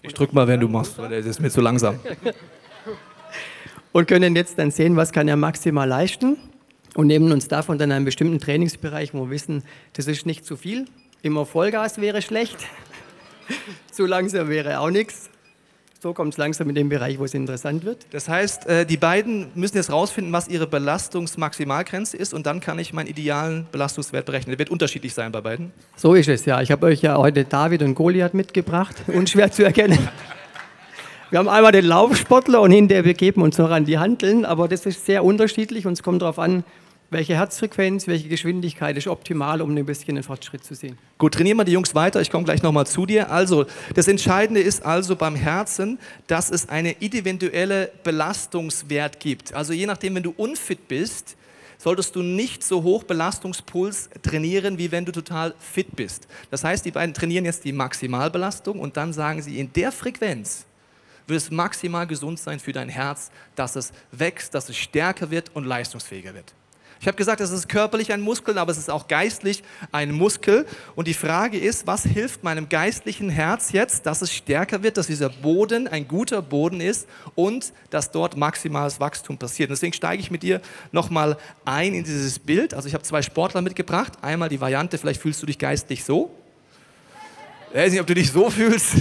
Ich 0.02 0.14
drück 0.14 0.32
mal, 0.32 0.46
wenn 0.46 0.60
du 0.60 0.68
machst, 0.68 0.98
weil 0.98 1.08
der 1.08 1.18
ist 1.18 1.40
mir 1.40 1.50
zu 1.50 1.60
langsam. 1.60 1.98
und 3.92 4.06
können 4.06 4.36
jetzt 4.36 4.58
dann 4.58 4.70
sehen, 4.70 4.96
was 4.96 5.12
kann 5.12 5.26
er 5.28 5.36
maximal 5.36 5.88
leisten 5.88 6.36
und 6.94 7.06
nehmen 7.08 7.32
uns 7.32 7.48
davon 7.48 7.78
dann 7.78 7.92
einen 7.92 8.04
bestimmten 8.04 8.38
Trainingsbereich, 8.38 9.12
wo 9.14 9.24
wir 9.26 9.30
wissen, 9.30 9.64
das 9.94 10.06
ist 10.06 10.26
nicht 10.26 10.44
zu 10.44 10.56
viel. 10.56 10.86
Immer 11.22 11.46
Vollgas 11.46 12.00
wäre 12.00 12.22
schlecht, 12.22 12.58
zu 13.90 14.06
langsam 14.06 14.48
wäre 14.48 14.80
auch 14.80 14.90
nichts. 14.90 15.30
So 16.00 16.12
kommt 16.12 16.32
es 16.32 16.38
langsam 16.38 16.68
in 16.68 16.76
den 16.76 16.88
Bereich, 16.88 17.18
wo 17.18 17.24
es 17.24 17.34
interessant 17.34 17.84
wird. 17.84 18.06
Das 18.12 18.28
heißt, 18.28 18.68
äh, 18.68 18.86
die 18.86 18.96
beiden 18.96 19.48
müssen 19.56 19.78
jetzt 19.78 19.90
rausfinden, 19.90 20.32
was 20.32 20.46
ihre 20.46 20.68
Belastungsmaximalgrenze 20.68 22.16
ist 22.16 22.32
und 22.32 22.46
dann 22.46 22.60
kann 22.60 22.78
ich 22.78 22.92
meinen 22.92 23.08
idealen 23.08 23.66
Belastungswert 23.72 24.24
berechnen. 24.24 24.52
Der 24.52 24.60
wird 24.60 24.70
unterschiedlich 24.70 25.12
sein 25.12 25.32
bei 25.32 25.40
beiden. 25.40 25.72
So 25.96 26.14
ist 26.14 26.28
es, 26.28 26.44
ja. 26.44 26.62
Ich 26.62 26.70
habe 26.70 26.86
euch 26.86 27.02
ja 27.02 27.16
heute 27.16 27.44
David 27.44 27.82
und 27.82 27.96
Goliath 27.96 28.32
mitgebracht. 28.32 28.94
Unschwer 29.08 29.50
zu 29.50 29.64
erkennen. 29.64 30.08
Wir 31.30 31.40
haben 31.40 31.48
einmal 31.48 31.72
den 31.72 31.86
Laufsportler 31.86 32.60
und 32.60 32.70
hinterher 32.70 33.02
begeben 33.02 33.42
uns 33.42 33.58
noch 33.58 33.72
an 33.72 33.84
die 33.84 33.98
Handeln, 33.98 34.44
aber 34.44 34.68
das 34.68 34.86
ist 34.86 35.04
sehr 35.04 35.24
unterschiedlich 35.24 35.84
und 35.84 35.94
es 35.94 36.04
kommt 36.04 36.22
darauf 36.22 36.38
an, 36.38 36.62
welche 37.10 37.34
Herzfrequenz, 37.34 38.06
welche 38.06 38.28
Geschwindigkeit 38.28 38.96
ist 38.96 39.06
optimal, 39.06 39.62
um 39.62 39.74
ein 39.74 39.86
bisschen 39.86 40.16
den 40.16 40.24
Fortschritt 40.24 40.64
zu 40.64 40.74
sehen. 40.74 40.98
Gut, 41.16 41.34
trainieren 41.34 41.56
wir 41.56 41.64
die 41.64 41.72
Jungs 41.72 41.94
weiter. 41.94 42.20
Ich 42.20 42.30
komme 42.30 42.44
gleich 42.44 42.62
nochmal 42.62 42.86
zu 42.86 43.06
dir. 43.06 43.30
Also, 43.30 43.66
das 43.94 44.08
Entscheidende 44.08 44.60
ist 44.60 44.84
also 44.84 45.16
beim 45.16 45.34
Herzen, 45.34 45.98
dass 46.26 46.50
es 46.50 46.68
eine 46.68 46.92
individuelle 46.92 47.90
Belastungswert 48.04 49.20
gibt. 49.20 49.54
Also, 49.54 49.72
je 49.72 49.86
nachdem, 49.86 50.16
wenn 50.16 50.22
du 50.22 50.34
unfit 50.36 50.86
bist, 50.88 51.36
solltest 51.78 52.14
du 52.16 52.22
nicht 52.22 52.62
so 52.62 52.82
hoch 52.82 53.04
Belastungspuls 53.04 54.10
trainieren, 54.22 54.78
wie 54.78 54.90
wenn 54.90 55.04
du 55.04 55.12
total 55.12 55.54
fit 55.58 55.94
bist. 55.96 56.26
Das 56.50 56.64
heißt, 56.64 56.84
die 56.84 56.90
beiden 56.90 57.14
trainieren 57.14 57.44
jetzt 57.44 57.64
die 57.64 57.72
Maximalbelastung 57.72 58.80
und 58.80 58.96
dann 58.96 59.12
sagen 59.12 59.40
sie, 59.42 59.58
in 59.58 59.72
der 59.72 59.92
Frequenz 59.92 60.66
wird 61.28 61.40
es 61.40 61.50
maximal 61.50 62.06
gesund 62.06 62.38
sein 62.40 62.58
für 62.58 62.72
dein 62.72 62.88
Herz, 62.88 63.30
dass 63.54 63.76
es 63.76 63.92
wächst, 64.10 64.54
dass 64.54 64.68
es 64.68 64.76
stärker 64.76 65.30
wird 65.30 65.54
und 65.54 65.64
leistungsfähiger 65.64 66.34
wird. 66.34 66.54
Ich 67.00 67.06
habe 67.06 67.16
gesagt, 67.16 67.40
es 67.40 67.50
ist 67.50 67.68
körperlich 67.68 68.12
ein 68.12 68.20
Muskel, 68.20 68.58
aber 68.58 68.72
es 68.72 68.78
ist 68.78 68.90
auch 68.90 69.08
geistlich 69.08 69.62
ein 69.92 70.12
Muskel. 70.12 70.66
Und 70.96 71.06
die 71.06 71.14
Frage 71.14 71.58
ist, 71.58 71.86
was 71.86 72.04
hilft 72.04 72.42
meinem 72.42 72.68
geistlichen 72.68 73.30
Herz 73.30 73.72
jetzt, 73.72 74.06
dass 74.06 74.22
es 74.22 74.32
stärker 74.32 74.82
wird, 74.82 74.96
dass 74.96 75.06
dieser 75.06 75.28
Boden 75.28 75.86
ein 75.86 76.08
guter 76.08 76.42
Boden 76.42 76.80
ist 76.80 77.08
und 77.34 77.72
dass 77.90 78.10
dort 78.10 78.36
maximales 78.36 79.00
Wachstum 79.00 79.38
passiert. 79.38 79.70
Und 79.70 79.76
deswegen 79.76 79.92
steige 79.92 80.20
ich 80.20 80.30
mit 80.30 80.42
dir 80.42 80.60
nochmal 80.92 81.36
ein 81.64 81.94
in 81.94 82.04
dieses 82.04 82.38
Bild. 82.38 82.74
Also 82.74 82.88
ich 82.88 82.94
habe 82.94 83.04
zwei 83.04 83.22
Sportler 83.22 83.62
mitgebracht. 83.62 84.14
Einmal 84.22 84.48
die 84.48 84.60
Variante, 84.60 84.98
vielleicht 84.98 85.20
fühlst 85.20 85.42
du 85.42 85.46
dich 85.46 85.58
geistlich 85.58 86.04
so. 86.04 86.37
Ich 87.70 87.76
weiß 87.76 87.92
nicht, 87.92 88.00
ob 88.00 88.06
du 88.06 88.14
dich 88.14 88.32
so 88.32 88.48
fühlst 88.48 88.94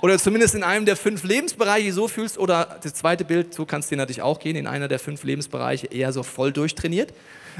oder 0.00 0.18
zumindest 0.18 0.56
in 0.56 0.64
einem 0.64 0.84
der 0.84 0.96
fünf 0.96 1.22
Lebensbereiche 1.22 1.92
so 1.92 2.08
fühlst 2.08 2.38
oder 2.38 2.80
das 2.82 2.94
zweite 2.94 3.24
Bild, 3.24 3.54
so 3.54 3.64
kannst 3.64 3.92
du 3.92 3.96
natürlich 3.96 4.20
auch 4.20 4.40
gehen, 4.40 4.56
in 4.56 4.66
einer 4.66 4.88
der 4.88 4.98
fünf 4.98 5.22
Lebensbereiche 5.22 5.86
eher 5.86 6.12
so 6.12 6.24
voll 6.24 6.52
durchtrainiert. 6.52 7.14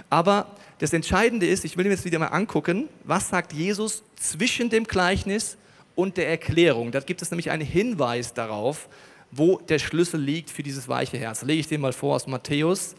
Aber 0.09 0.57
das 0.79 0.93
Entscheidende 0.93 1.47
ist, 1.47 1.65
ich 1.65 1.77
will 1.77 1.85
mir 1.85 1.93
jetzt 1.93 2.05
wieder 2.05 2.19
mal 2.19 2.29
angucken, 2.29 2.89
was 3.05 3.29
sagt 3.29 3.53
Jesus 3.53 4.03
zwischen 4.17 4.71
dem 4.71 4.85
Gleichnis 4.85 5.57
und 5.95 6.17
der 6.17 6.29
Erklärung. 6.29 6.91
Da 6.91 6.99
gibt 6.99 7.23
es 7.23 7.31
nämlich 7.31 7.51
einen 7.51 7.65
Hinweis 7.65 8.35
darauf, 8.35 8.89
wo 9.31 9.59
der 9.59 9.79
Schlüssel 9.79 10.21
liegt 10.21 10.51
für 10.51 10.65
dieses 10.65 10.89
weiche 10.89 11.17
Herz. 11.17 11.43
Lege 11.43 11.61
ich 11.61 11.69
den 11.69 11.81
mal 11.81 11.93
vor 11.93 12.17
aus 12.17 12.27
Matthäus, 12.27 12.97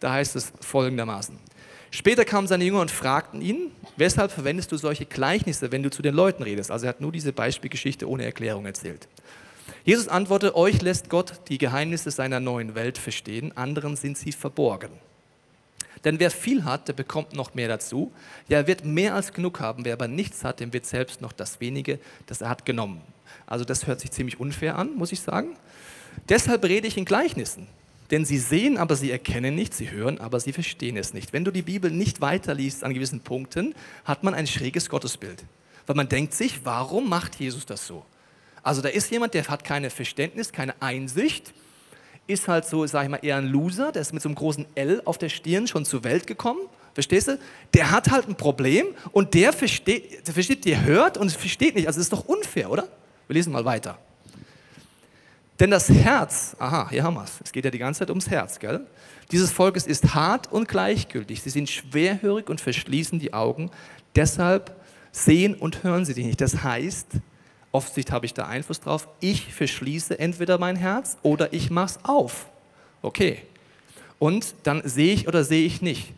da 0.00 0.12
heißt 0.12 0.36
es 0.36 0.54
folgendermaßen. 0.60 1.38
Später 1.94 2.24
kamen 2.24 2.48
seine 2.48 2.64
Jünger 2.64 2.80
und 2.80 2.90
fragten 2.90 3.40
ihn, 3.40 3.70
weshalb 3.96 4.32
verwendest 4.32 4.72
du 4.72 4.76
solche 4.76 5.06
Gleichnisse, 5.06 5.70
wenn 5.70 5.84
du 5.84 5.90
zu 5.90 6.02
den 6.02 6.12
Leuten 6.12 6.42
redest? 6.42 6.72
Also 6.72 6.86
er 6.86 6.88
hat 6.88 7.00
nur 7.00 7.12
diese 7.12 7.32
Beispielgeschichte 7.32 8.08
ohne 8.08 8.24
Erklärung 8.24 8.66
erzählt. 8.66 9.06
Jesus 9.84 10.08
antwortete, 10.08 10.56
euch 10.56 10.82
lässt 10.82 11.08
Gott 11.08 11.34
die 11.48 11.56
Geheimnisse 11.56 12.10
seiner 12.10 12.40
neuen 12.40 12.74
Welt 12.74 12.98
verstehen, 12.98 13.56
anderen 13.56 13.94
sind 13.94 14.18
sie 14.18 14.32
verborgen. 14.32 14.90
Denn 16.02 16.18
wer 16.18 16.32
viel 16.32 16.64
hat, 16.64 16.88
der 16.88 16.94
bekommt 16.94 17.32
noch 17.32 17.54
mehr 17.54 17.68
dazu. 17.68 18.10
Ja, 18.48 18.58
er 18.58 18.66
wird 18.66 18.84
mehr 18.84 19.14
als 19.14 19.32
genug 19.32 19.60
haben. 19.60 19.84
Wer 19.84 19.92
aber 19.92 20.08
nichts 20.08 20.42
hat, 20.42 20.58
dem 20.58 20.72
wird 20.72 20.86
selbst 20.86 21.20
noch 21.20 21.32
das 21.32 21.60
wenige, 21.60 22.00
das 22.26 22.40
er 22.40 22.48
hat, 22.48 22.66
genommen. 22.66 23.02
Also 23.46 23.64
das 23.64 23.86
hört 23.86 24.00
sich 24.00 24.10
ziemlich 24.10 24.40
unfair 24.40 24.76
an, 24.76 24.96
muss 24.96 25.12
ich 25.12 25.20
sagen. 25.20 25.56
Deshalb 26.28 26.64
rede 26.64 26.88
ich 26.88 26.96
in 26.96 27.04
Gleichnissen 27.04 27.68
denn 28.10 28.24
sie 28.24 28.38
sehen, 28.38 28.76
aber 28.76 28.96
sie 28.96 29.10
erkennen 29.10 29.54
nicht, 29.54 29.74
sie 29.74 29.90
hören, 29.90 30.18
aber 30.18 30.40
sie 30.40 30.52
verstehen 30.52 30.96
es 30.96 31.14
nicht. 31.14 31.32
Wenn 31.32 31.44
du 31.44 31.50
die 31.50 31.62
Bibel 31.62 31.90
nicht 31.90 32.20
weiterliest 32.20 32.84
an 32.84 32.92
gewissen 32.92 33.20
Punkten, 33.20 33.74
hat 34.04 34.24
man 34.24 34.34
ein 34.34 34.46
schräges 34.46 34.88
Gottesbild. 34.88 35.44
Weil 35.86 35.96
man 35.96 36.08
denkt 36.08 36.34
sich, 36.34 36.60
warum 36.64 37.08
macht 37.08 37.36
Jesus 37.36 37.66
das 37.66 37.86
so? 37.86 38.04
Also 38.62 38.80
da 38.80 38.88
ist 38.88 39.10
jemand, 39.10 39.34
der 39.34 39.46
hat 39.48 39.64
keine 39.64 39.90
Verständnis, 39.90 40.52
keine 40.52 40.80
Einsicht, 40.80 41.52
ist 42.26 42.48
halt 42.48 42.64
so, 42.64 42.86
sag 42.86 43.04
ich 43.04 43.10
mal, 43.10 43.18
eher 43.22 43.36
ein 43.36 43.46
Loser, 43.46 43.92
der 43.92 44.02
ist 44.02 44.14
mit 44.14 44.22
so 44.22 44.28
einem 44.28 44.36
großen 44.36 44.66
L 44.74 45.02
auf 45.04 45.18
der 45.18 45.28
Stirn 45.28 45.66
schon 45.66 45.84
zur 45.84 46.04
Welt 46.04 46.26
gekommen. 46.26 46.60
Verstehst 46.94 47.28
du? 47.28 47.38
Der 47.74 47.90
hat 47.90 48.10
halt 48.10 48.28
ein 48.28 48.36
Problem 48.36 48.86
und 49.12 49.34
der 49.34 49.52
versteht, 49.52 50.26
der 50.26 50.32
versteht, 50.32 50.64
der 50.64 50.84
hört 50.84 51.18
und 51.18 51.30
versteht 51.32 51.74
nicht. 51.74 51.86
Also 51.86 51.98
das 51.98 52.06
ist 52.06 52.12
doch 52.12 52.24
unfair, 52.26 52.70
oder? 52.70 52.88
Wir 53.26 53.34
lesen 53.34 53.52
mal 53.52 53.64
weiter. 53.64 53.98
Denn 55.60 55.70
das 55.70 55.88
Herz, 55.88 56.56
aha, 56.58 56.90
hier 56.90 57.04
haben 57.04 57.14
wir 57.14 57.24
es. 57.24 57.40
Es 57.44 57.52
geht 57.52 57.64
ja 57.64 57.70
die 57.70 57.78
ganze 57.78 58.00
Zeit 58.00 58.10
ums 58.10 58.28
Herz, 58.28 58.58
gell? 58.58 58.86
Dieses 59.30 59.52
Volkes 59.52 59.86
ist 59.86 60.14
hart 60.14 60.50
und 60.52 60.68
gleichgültig. 60.68 61.42
Sie 61.42 61.50
sind 61.50 61.70
schwerhörig 61.70 62.50
und 62.50 62.60
verschließen 62.60 63.18
die 63.18 63.32
Augen. 63.32 63.70
Deshalb 64.16 64.76
sehen 65.12 65.54
und 65.54 65.84
hören 65.84 66.04
sie 66.04 66.14
dich 66.14 66.26
nicht. 66.26 66.40
Das 66.40 66.62
heißt, 66.62 67.06
offensichtlich 67.70 68.12
habe 68.12 68.26
ich 68.26 68.34
da 68.34 68.46
Einfluss 68.46 68.80
drauf. 68.80 69.08
Ich 69.20 69.54
verschließe 69.54 70.18
entweder 70.18 70.58
mein 70.58 70.76
Herz 70.76 71.16
oder 71.22 71.52
ich 71.52 71.70
mache 71.70 71.86
es 71.86 71.98
auf. 72.04 72.46
Okay. 73.02 73.42
Und 74.18 74.54
dann 74.64 74.82
sehe 74.84 75.14
ich 75.14 75.28
oder 75.28 75.44
sehe 75.44 75.64
ich 75.64 75.82
nicht. 75.82 76.12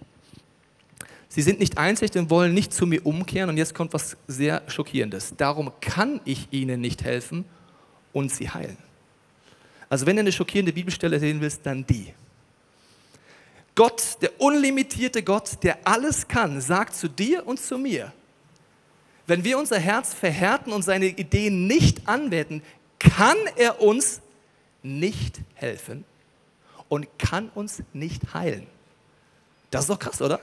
Sie 1.28 1.43
sind 1.43 1.61
nicht 1.61 1.76
einsichtig 1.76 2.23
und 2.23 2.31
wollen 2.31 2.55
nicht 2.55 2.73
zu 2.73 2.87
mir 2.87 3.05
umkehren. 3.05 3.50
Und 3.50 3.59
jetzt 3.59 3.75
kommt 3.75 3.93
was 3.93 4.16
sehr 4.26 4.62
Schockierendes. 4.69 5.35
Darum 5.37 5.71
kann 5.83 6.21
ich 6.25 6.49
ihnen 6.50 6.81
nicht 6.81 7.05
helfen 7.05 7.45
und 8.14 8.33
sie 8.33 8.49
heilen. 8.49 8.78
Also 9.88 10.07
wenn 10.07 10.16
du 10.16 10.21
eine 10.21 10.33
schockierende 10.33 10.73
Bibelstelle 10.73 11.19
sehen 11.19 11.40
willst, 11.40 11.64
dann 11.64 11.87
die. 11.87 12.12
Gott, 13.75 14.19
der 14.23 14.40
unlimitierte 14.40 15.23
Gott, 15.23 15.62
der 15.62 15.78
alles 15.85 16.26
kann, 16.26 16.61
sagt 16.61 16.95
zu 16.95 17.09
dir 17.09 17.47
und 17.47 17.61
zu 17.61 17.78
mir, 17.78 18.12
wenn 19.26 19.45
wir 19.45 19.59
unser 19.59 19.78
Herz 19.78 20.14
verhärten 20.14 20.73
und 20.73 20.83
seine 20.83 21.07
Ideen 21.07 21.66
nicht 21.66 22.09
anwenden, 22.09 22.62
kann 22.99 23.37
er 23.57 23.83
uns 23.83 24.21
nicht 24.83 25.40
helfen 25.55 26.05
und 26.88 27.07
kann 27.19 27.50
uns 27.50 27.83
nicht 27.93 28.35
heilen. 28.35 28.66
Das 29.71 29.83
ist 29.83 29.90
doch 29.90 29.99
krass, 29.99 30.23
oder? 30.23 30.40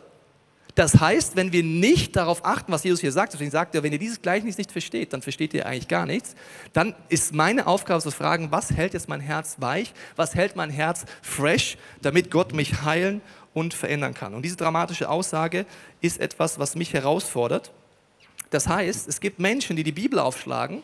Das 0.75 1.00
heißt, 1.00 1.36
wenn 1.36 1.51
wir 1.51 1.62
nicht 1.62 2.15
darauf 2.15 2.44
achten, 2.46 2.72
was 2.72 2.84
Jesus 2.84 3.01
hier 3.01 3.12
sagt, 3.12 3.34
deswegen 3.34 3.51
sagt 3.51 3.75
er, 3.75 3.84
wenn 3.84 3.94
ihr 3.94 4.00
dieses 4.00 4.22
Gleichnis 4.22 4.58
nicht 4.58 4.72
versteht, 4.72 5.13
dann 5.13 5.22
versteht 5.22 5.53
ihr 5.53 5.68
eigentlich 5.68 5.88
gar 5.88 6.08
nichts, 6.08 6.36
dann 6.74 6.96
ist 7.10 7.34
meine 7.34 7.68
Aufgabe 7.68 8.01
zu 8.01 8.10
fragen, 8.10 8.51
was 8.51 8.72
hält 8.72 8.94
jetzt 8.94 9.08
mein 9.08 9.20
Herz 9.20 9.58
weich, 9.60 9.94
was 10.15 10.34
hält 10.34 10.56
mein 10.56 10.72
Herz 10.72 11.06
fresh, 11.22 11.77
damit 12.01 12.32
Gott 12.32 12.53
mich 12.53 12.82
heilen 12.82 13.22
und 13.53 13.75
verändern 13.75 14.15
kann. 14.15 14.34
Und 14.34 14.44
diese 14.44 14.56
dramatische 14.56 15.10
Aussage 15.10 15.68
ist 16.01 16.20
etwas, 16.20 16.58
was 16.58 16.75
mich 16.75 16.94
herausfordert. 16.94 17.72
Das 18.50 18.68
heißt, 18.68 19.08
es 19.08 19.20
gibt 19.20 19.39
Menschen, 19.39 19.75
die 19.75 19.84
die 19.84 19.92
Bibel 19.92 20.18
aufschlagen 20.18 20.82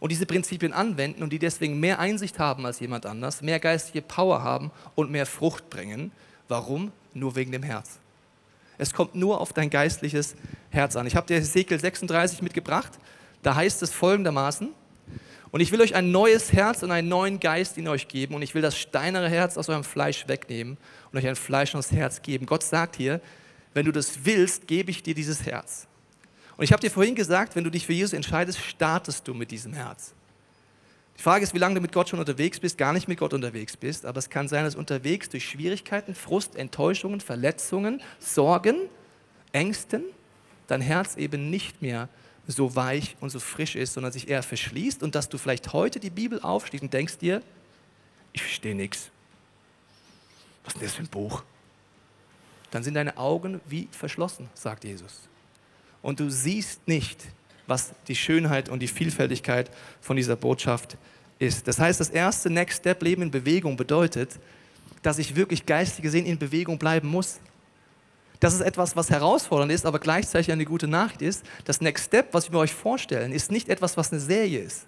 und 0.00 0.10
diese 0.10 0.26
Prinzipien 0.26 0.72
anwenden 0.72 1.22
und 1.22 1.32
die 1.32 1.38
deswegen 1.38 1.78
mehr 1.78 2.00
Einsicht 2.00 2.40
haben 2.40 2.66
als 2.66 2.80
jemand 2.80 3.06
anders, 3.06 3.40
mehr 3.40 3.60
geistige 3.60 4.02
Power 4.02 4.42
haben 4.42 4.72
und 4.96 5.12
mehr 5.12 5.26
Frucht 5.26 5.70
bringen. 5.70 6.10
Warum? 6.48 6.90
Nur 7.14 7.36
wegen 7.36 7.52
dem 7.52 7.62
Herz. 7.62 7.98
Es 8.78 8.94
kommt 8.94 9.14
nur 9.14 9.40
auf 9.40 9.52
dein 9.52 9.70
geistliches 9.70 10.36
Herz 10.70 10.96
an. 10.96 11.06
Ich 11.06 11.16
habe 11.16 11.26
dir 11.26 11.36
Ezekiel 11.36 11.78
36 11.78 12.42
mitgebracht. 12.42 12.92
Da 13.42 13.54
heißt 13.54 13.82
es 13.82 13.90
folgendermaßen, 13.90 14.70
und 15.50 15.60
ich 15.60 15.72
will 15.72 15.80
euch 15.80 15.94
ein 15.94 16.10
neues 16.10 16.52
Herz 16.52 16.82
und 16.82 16.90
einen 16.90 17.08
neuen 17.08 17.40
Geist 17.40 17.78
in 17.78 17.88
euch 17.88 18.08
geben 18.08 18.34
und 18.34 18.42
ich 18.42 18.54
will 18.54 18.62
das 18.62 18.76
steinere 18.76 19.28
Herz 19.28 19.56
aus 19.56 19.68
eurem 19.68 19.84
Fleisch 19.84 20.28
wegnehmen 20.28 20.76
und 21.10 21.18
euch 21.18 21.26
ein 21.26 21.36
fleischendes 21.36 21.90
Herz 21.90 22.20
geben. 22.20 22.44
Gott 22.44 22.62
sagt 22.62 22.96
hier, 22.96 23.20
wenn 23.72 23.86
du 23.86 23.92
das 23.92 24.24
willst, 24.24 24.66
gebe 24.66 24.90
ich 24.90 25.02
dir 25.02 25.14
dieses 25.14 25.46
Herz. 25.46 25.86
Und 26.56 26.64
ich 26.64 26.72
habe 26.72 26.80
dir 26.80 26.90
vorhin 26.90 27.14
gesagt, 27.14 27.56
wenn 27.56 27.64
du 27.64 27.70
dich 27.70 27.86
für 27.86 27.92
Jesus 27.92 28.12
entscheidest, 28.12 28.58
startest 28.58 29.26
du 29.26 29.32
mit 29.32 29.50
diesem 29.50 29.72
Herz. 29.72 30.12
Die 31.18 31.22
Frage 31.22 31.42
ist, 31.42 31.52
wie 31.52 31.58
lange 31.58 31.74
du 31.74 31.80
mit 31.80 31.92
Gott 31.92 32.08
schon 32.08 32.20
unterwegs 32.20 32.60
bist, 32.60 32.78
gar 32.78 32.92
nicht 32.92 33.08
mit 33.08 33.18
Gott 33.18 33.34
unterwegs 33.34 33.76
bist, 33.76 34.06
aber 34.06 34.18
es 34.18 34.30
kann 34.30 34.46
sein, 34.46 34.64
dass 34.64 34.76
unterwegs 34.76 35.28
durch 35.28 35.48
Schwierigkeiten, 35.48 36.14
Frust, 36.14 36.54
Enttäuschungen, 36.54 37.20
Verletzungen, 37.20 38.00
Sorgen, 38.20 38.88
Ängsten 39.52 40.04
dein 40.68 40.80
Herz 40.80 41.16
eben 41.16 41.50
nicht 41.50 41.82
mehr 41.82 42.08
so 42.46 42.76
weich 42.76 43.16
und 43.20 43.30
so 43.30 43.40
frisch 43.40 43.74
ist, 43.74 43.94
sondern 43.94 44.12
sich 44.12 44.28
eher 44.28 44.42
verschließt 44.42 45.02
und 45.02 45.14
dass 45.14 45.28
du 45.28 45.38
vielleicht 45.38 45.72
heute 45.72 45.98
die 45.98 46.10
Bibel 46.10 46.40
aufschließt 46.40 46.82
und 46.82 46.94
denkst 46.94 47.18
dir, 47.18 47.42
ich 48.32 48.42
verstehe 48.42 48.74
nichts. 48.74 49.10
Was 50.64 50.74
ist 50.74 50.80
denn 50.80 50.88
das 50.88 50.96
für 50.96 51.02
ein 51.02 51.08
Buch? 51.08 51.42
Dann 52.70 52.82
sind 52.82 52.94
deine 52.94 53.16
Augen 53.16 53.60
wie 53.66 53.88
verschlossen, 53.90 54.48
sagt 54.54 54.84
Jesus. 54.84 55.28
Und 56.00 56.20
du 56.20 56.30
siehst 56.30 56.86
nicht 56.86 57.24
was 57.68 57.92
die 58.08 58.16
Schönheit 58.16 58.68
und 58.68 58.80
die 58.80 58.88
Vielfältigkeit 58.88 59.70
von 60.00 60.16
dieser 60.16 60.34
Botschaft 60.34 60.96
ist. 61.38 61.68
Das 61.68 61.78
heißt, 61.78 62.00
das 62.00 62.08
erste 62.08 62.50
Next 62.50 62.78
Step 62.78 63.02
Leben 63.02 63.22
in 63.22 63.30
Bewegung 63.30 63.76
bedeutet, 63.76 64.38
dass 65.02 65.18
ich 65.18 65.36
wirklich 65.36 65.64
geistig 65.66 66.02
gesehen 66.02 66.26
in 66.26 66.38
Bewegung 66.38 66.78
bleiben 66.78 67.08
muss. 67.08 67.38
Das 68.40 68.54
ist 68.54 68.60
etwas, 68.60 68.96
was 68.96 69.10
herausfordernd 69.10 69.72
ist, 69.72 69.84
aber 69.84 69.98
gleichzeitig 69.98 70.50
eine 70.50 70.64
gute 70.64 70.88
Nachricht 70.88 71.22
ist. 71.22 71.44
Das 71.64 71.80
Next 71.80 72.06
Step, 72.06 72.32
was 72.32 72.50
wir 72.50 72.58
euch 72.58 72.72
vorstellen, 72.72 73.32
ist 73.32 73.50
nicht 73.50 73.68
etwas, 73.68 73.96
was 73.96 74.12
eine 74.12 74.20
Serie 74.20 74.60
ist. 74.60 74.86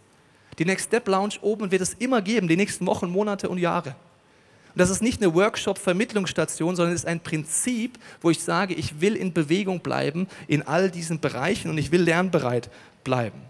Die 0.59 0.65
Next 0.65 0.87
Step 0.87 1.07
Lounge 1.09 1.35
oben 1.43 1.71
wird 1.71 1.83
es 1.83 1.95
immer 1.95 2.23
geben, 2.23 2.49
die 2.49 2.57
nächsten 2.57 2.87
Wochen, 2.87 3.11
Monate 3.11 3.49
und 3.49 3.59
Jahre. 3.59 3.95
Und 4.73 4.79
das 4.79 4.91
ist 4.91 5.03
nicht 5.03 5.23
eine 5.23 5.35
Workshop-Vermittlungsstation, 5.35 6.77
sondern 6.77 6.95
es 6.95 7.03
ist 7.03 7.09
ein 7.09 7.21
Prinzip, 7.21 7.99
wo 8.21 8.31
ich 8.31 8.41
sage, 8.41 8.75
ich 8.75 9.01
will 9.01 9.17
in 9.17 9.33
Bewegung 9.33 9.81
bleiben 9.81 10.29
in 10.47 10.63
all 10.63 10.91
diesen 10.91 11.21
Bereichen 11.21 11.71
und 11.71 11.79
ich 11.79 11.91
will 11.91 12.03
lernbereit 12.03 12.71
bleiben. 13.03 13.41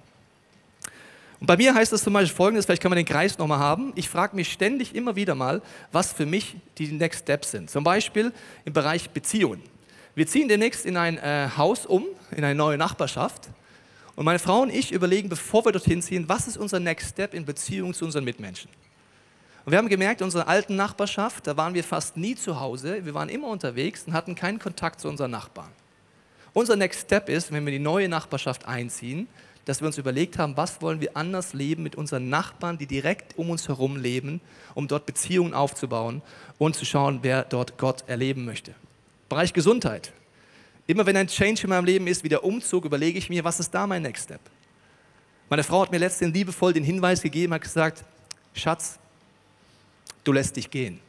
Und 1.41 1.47
bei 1.47 1.57
mir 1.57 1.75
heißt 1.75 1.93
das 1.93 2.05
zum 2.05 2.12
Beispiel 2.12 2.37
folgendes, 2.37 2.67
vielleicht 2.67 2.83
kann 2.83 2.91
man 2.91 2.99
den 2.99 3.07
Kreis 3.07 3.39
nochmal 3.39 3.59
haben. 3.59 3.93
Ich 3.97 4.09
frage 4.09 4.37
mich 4.37 4.53
ständig 4.53 4.95
immer 4.95 5.17
wieder 5.17 5.35
mal, 5.35 5.62
was 5.91 6.12
für 6.12 6.27
mich 6.27 6.57
die 6.77 6.89
Next 6.89 7.21
Steps 7.21 7.50
sind. 7.50 7.71
Zum 7.71 7.83
Beispiel 7.83 8.33
im 8.67 8.75
Bereich 8.75 9.09
Beziehungen. 9.11 9.62
Wir 10.15 10.27
ziehen 10.27 10.49
demnächst 10.49 10.85
in 10.85 10.97
ein 10.99 11.17
äh, 11.19 11.49
Haus 11.57 11.87
um, 11.87 12.05
in 12.31 12.45
eine 12.45 12.55
neue 12.55 12.77
Nachbarschaft. 12.77 13.49
Und 14.17 14.27
meine 14.27 14.39
Frau 14.39 14.61
und 14.61 14.71
ich 14.71 14.93
überlegen, 14.93 15.31
bevor 15.31 15.65
wir 15.65 15.73
dorthin 15.73 16.03
ziehen, 16.03 16.29
was 16.29 16.47
ist 16.47 16.59
unser 16.59 16.79
Next 16.79 17.11
Step 17.11 17.33
in 17.33 17.47
Beziehung 17.47 17.95
zu 17.95 18.05
unseren 18.05 18.25
Mitmenschen. 18.25 18.71
Und 19.64 19.73
wir 19.73 19.79
haben 19.79 19.88
gemerkt, 19.88 20.21
in 20.21 20.25
unserer 20.25 20.49
alten 20.49 20.76
Nachbarschaft, 20.76 21.47
da 21.47 21.57
waren 21.57 21.75
wir 21.75 21.85
fast 21.85 22.17
nie 22.17 22.35
zu 22.35 22.61
Hause. 22.61 23.05
Wir 23.05 23.14
waren 23.14 23.29
immer 23.29 23.49
unterwegs 23.49 24.05
und 24.07 24.12
hatten 24.12 24.35
keinen 24.35 24.59
Kontakt 24.59 25.00
zu 25.00 25.09
unseren 25.09 25.31
Nachbarn. 25.31 25.71
Unser 26.52 26.76
Next 26.76 27.02
Step 27.02 27.29
ist, 27.29 27.52
wenn 27.52 27.64
wir 27.64 27.73
in 27.73 27.79
die 27.79 27.85
neue 27.85 28.09
Nachbarschaft 28.09 28.67
einziehen, 28.67 29.29
dass 29.67 29.81
wir 29.81 29.87
uns 29.87 29.99
überlegt 29.99 30.38
haben, 30.38 30.57
was 30.57 30.81
wollen 30.83 31.00
wir 31.00 31.17
anders 31.17 31.52
leben 31.52 31.83
mit 31.83 31.95
unseren 31.95 32.29
Nachbarn, 32.29 32.79
die 32.79 32.87
direkt 32.87 33.38
um 33.38 33.50
uns 33.50 33.69
herum 33.69 33.97
leben, 33.97 34.40
um 34.75 34.88
dort 34.88 35.07
Beziehungen 35.07 35.55
aufzubauen 35.55 36.23
und 36.59 36.75
zu 36.75 36.85
schauen, 36.85 37.21
wer 37.23 37.45
dort 37.45 37.79
Gott 37.79 38.05
erleben 38.09 38.45
möchte. 38.45 38.75
Bereich 39.29 39.52
Gesundheit. 39.52 40.12
Immer 40.87 41.07
wenn 41.07 41.17
ein 41.17 41.29
Change 41.29 41.64
in 41.64 41.69
meinem 41.69 41.85
Leben 41.85 42.07
ist, 42.07 42.25
wie 42.25 42.29
der 42.29 42.43
Umzug, 42.43 42.85
überlege 42.85 43.19
ich 43.19 43.29
mir, 43.29 43.45
was 43.45 43.61
ist 43.61 43.71
da 43.71 43.87
mein 43.87 44.02
Next 44.02 44.25
Step? 44.25 44.40
Meine 45.49 45.62
Frau 45.62 45.83
hat 45.83 45.93
mir 45.93 45.99
letztens 45.99 46.33
liebevoll 46.33 46.73
den 46.73 46.85
Hinweis 46.85 47.23
gegeben, 47.23 47.52
hat 47.55 47.62
gesagt, 47.62 48.05
Schatz, 48.55 49.00
du 50.25 50.33
lässt 50.33 50.57
dich 50.57 50.71
gehen. 50.71 51.00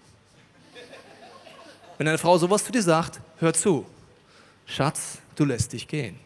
Wenn 1.97 2.07
eine 2.07 2.17
Frau 2.17 2.37
sowas 2.37 2.63
zu 2.63 2.71
dir 2.71 2.81
sagt, 2.81 3.19
hör 3.39 3.53
zu, 3.53 3.85
Schatz, 4.65 5.19
du 5.35 5.45
lässt 5.45 5.73
dich 5.73 5.87
gehen. 5.87 6.19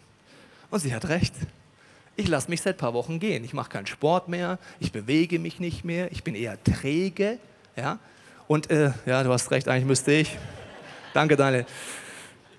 Und 0.69 0.79
sie 0.79 0.93
hat 0.93 1.07
recht. 1.09 1.33
Ich 2.15 2.27
lasse 2.27 2.49
mich 2.49 2.61
seit 2.61 2.75
ein 2.75 2.77
paar 2.77 2.93
Wochen 2.93 3.19
gehen. 3.19 3.43
Ich 3.43 3.53
mache 3.53 3.69
keinen 3.69 3.87
Sport 3.87 4.29
mehr, 4.29 4.57
ich 4.79 4.91
bewege 4.91 5.37
mich 5.37 5.59
nicht 5.59 5.83
mehr, 5.83 6.11
ich 6.11 6.23
bin 6.23 6.33
eher 6.33 6.61
träge. 6.63 7.39
Ja? 7.75 7.99
Und 8.47 8.69
äh, 8.69 8.91
ja, 9.05 9.23
du 9.23 9.31
hast 9.31 9.51
recht, 9.51 9.67
eigentlich 9.67 9.85
müsste 9.85 10.13
ich. 10.13 10.37
Danke, 11.13 11.35
Daniel. 11.35 11.65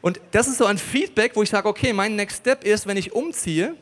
Und 0.03 0.21
das 0.33 0.47
ist 0.47 0.59
so 0.59 0.67
ein 0.67 0.79
Feedback, 0.79 1.33
wo 1.35 1.43
ich 1.43 1.51
sage, 1.51 1.69
okay, 1.69 1.93
mein 1.93 2.17
Next 2.17 2.39
Step 2.39 2.65
ist, 2.65 2.87
wenn 2.87 2.97
ich 2.97 3.13
umziehe, 3.13 3.75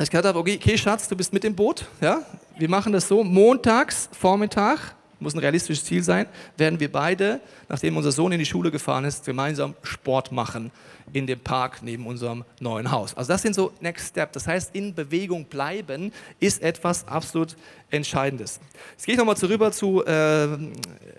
ich 0.00 0.10
gesagt 0.10 0.26
habe, 0.26 0.38
okay, 0.38 0.58
okay, 0.60 0.78
Schatz, 0.78 1.08
du 1.08 1.16
bist 1.16 1.32
mit 1.32 1.44
im 1.44 1.56
Boot. 1.56 1.84
Ja? 2.00 2.22
Wir 2.56 2.68
machen 2.68 2.92
das 2.92 3.08
so, 3.08 3.24
montags, 3.24 4.08
Vormittag, 4.12 4.94
muss 5.20 5.34
ein 5.34 5.40
realistisches 5.40 5.84
Ziel 5.84 6.02
sein, 6.02 6.26
werden 6.56 6.78
wir 6.80 6.90
beide, 6.90 7.40
nachdem 7.68 7.96
unser 7.96 8.12
Sohn 8.12 8.32
in 8.32 8.38
die 8.38 8.46
Schule 8.46 8.70
gefahren 8.70 9.04
ist, 9.04 9.24
gemeinsam 9.24 9.74
Sport 9.82 10.32
machen 10.32 10.70
in 11.12 11.26
dem 11.26 11.40
Park 11.40 11.82
neben 11.82 12.06
unserem 12.06 12.44
neuen 12.60 12.90
Haus. 12.90 13.16
Also 13.16 13.32
das 13.32 13.42
sind 13.42 13.54
so 13.54 13.72
Next 13.80 14.08
Steps. 14.08 14.32
Das 14.32 14.46
heißt, 14.46 14.74
in 14.74 14.94
Bewegung 14.94 15.44
bleiben 15.46 16.12
ist 16.38 16.62
etwas 16.62 17.06
absolut 17.08 17.56
Entscheidendes. 17.90 18.60
Jetzt 18.92 19.06
gehe 19.06 19.14
ich 19.14 19.18
nochmal 19.18 19.36
zurück 19.36 19.72
zu 19.72 20.04
äh, 20.04 20.48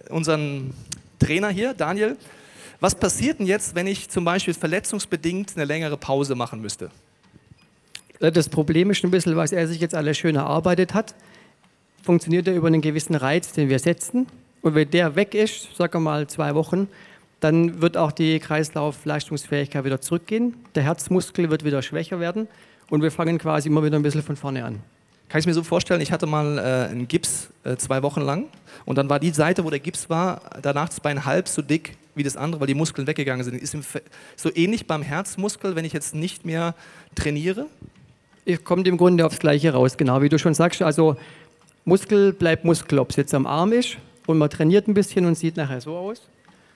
unserem 0.10 0.74
Trainer 1.18 1.50
hier, 1.50 1.74
Daniel. 1.74 2.18
Was 2.80 2.96
passiert 2.96 3.40
denn 3.40 3.48
jetzt, 3.48 3.76
wenn 3.76 3.88
ich 3.88 4.10
zum 4.10 4.24
Beispiel 4.24 4.54
verletzungsbedingt 4.54 5.54
eine 5.56 5.66
längere 5.66 5.98
Pause 5.98 6.36
machen 6.36 6.62
müsste? 6.62 6.92
Das 8.20 8.50
Problem 8.50 8.92
ist 8.92 9.04
ein 9.04 9.12
bisschen, 9.12 9.36
was 9.36 9.52
er 9.52 9.68
sich 9.68 9.80
jetzt 9.80 9.96
alles 9.96 10.18
schön 10.18 10.36
erarbeitet 10.36 10.94
hat 10.94 11.16
funktioniert 12.04 12.48
er 12.48 12.56
über 12.56 12.68
einen 12.68 12.82
gewissen 12.82 13.16
Reiz, 13.16 13.52
den 13.52 13.70
wir 13.70 13.80
setzen. 13.80 14.28
Und 14.62 14.76
wenn 14.76 14.90
der 14.90 15.16
weg 15.16 15.36
ist, 15.36 15.76
sagen 15.76 15.94
wir 15.94 16.00
mal 16.00 16.28
zwei 16.28 16.56
Wochen, 16.56 16.88
dann 17.40 17.82
wird 17.82 17.98
auch 17.98 18.12
die 18.12 18.40
Kreislaufleistungsfähigkeit 18.40 19.84
wieder 19.86 20.02
zurückgehen. 20.02 20.56
Der 20.76 20.84
Herzmuskel 20.84 21.50
wird 21.50 21.64
wieder 21.64 21.82
schwächer 21.82 22.20
werden 22.20 22.48
und 22.90 23.02
wir 23.02 23.12
fangen 23.12 23.38
quasi 23.38 23.70
immer 23.70 23.84
wieder 23.84 23.98
ein 23.98 24.04
bisschen 24.04 24.24
von 24.24 24.36
vorne 24.36 24.66
an. 24.66 24.80
Kann 25.30 25.40
ich 25.40 25.46
mir 25.46 25.54
so 25.54 25.64
vorstellen, 25.64 26.02
ich 26.02 26.12
hatte 26.12 26.26
mal 26.26 26.58
äh, 26.58 26.92
einen 26.92 27.08
Gips 27.08 27.50
äh, 27.64 27.78
zwei 27.78 28.02
Wochen 28.02 28.22
lang 28.22 28.46
und 28.86 28.98
dann 28.98 29.10
war 29.10 29.20
die 29.20 29.30
Seite, 29.30 29.64
wo 29.64 29.70
der 29.70 29.80
Gips 29.80 30.10
war, 30.10 30.42
danach 30.62 30.90
das 30.90 31.00
Bein 31.00 31.26
halb 31.26 31.48
so 31.48 31.62
dick 31.62 31.96
wie 32.16 32.24
das 32.24 32.36
andere, 32.36 32.60
weil 32.60 32.68
die 32.68 32.74
Muskeln 32.74 33.08
weggegangen 33.08 33.44
sind. 33.46 33.56
Ist 33.62 33.78
so 34.36 34.50
ähnlich 34.54 34.88
beim 34.88 35.04
Herzmuskel, 35.04 35.76
wenn 35.76 35.86
ich 35.86 35.94
jetzt 35.94 36.16
nicht 36.16 36.46
mehr 36.46 36.74
trainiere? 37.16 37.68
Kommt 38.64 38.88
im 38.88 38.98
Grunde 38.98 39.26
aufs 39.26 39.38
Gleiche 39.38 39.72
raus, 39.72 39.96
genau 39.96 40.22
wie 40.24 40.30
du 40.30 40.40
schon 40.40 40.56
sagst. 40.56 40.82
Also 40.82 41.18
Muskel 41.90 42.34
bleibt 42.34 42.64
Muskel, 42.64 43.00
ob 43.00 43.10
es 43.10 43.16
jetzt 43.16 43.34
am 43.34 43.46
Arm 43.48 43.74
ist 43.74 43.98
und 44.28 44.38
man 44.38 44.50
trainiert 44.50 44.88
ein 44.88 44.94
bisschen 44.94 45.26
und 45.26 45.36
sieht 45.36 45.58
nachher 45.58 45.82
so 45.82 45.98
aus. 45.98 46.22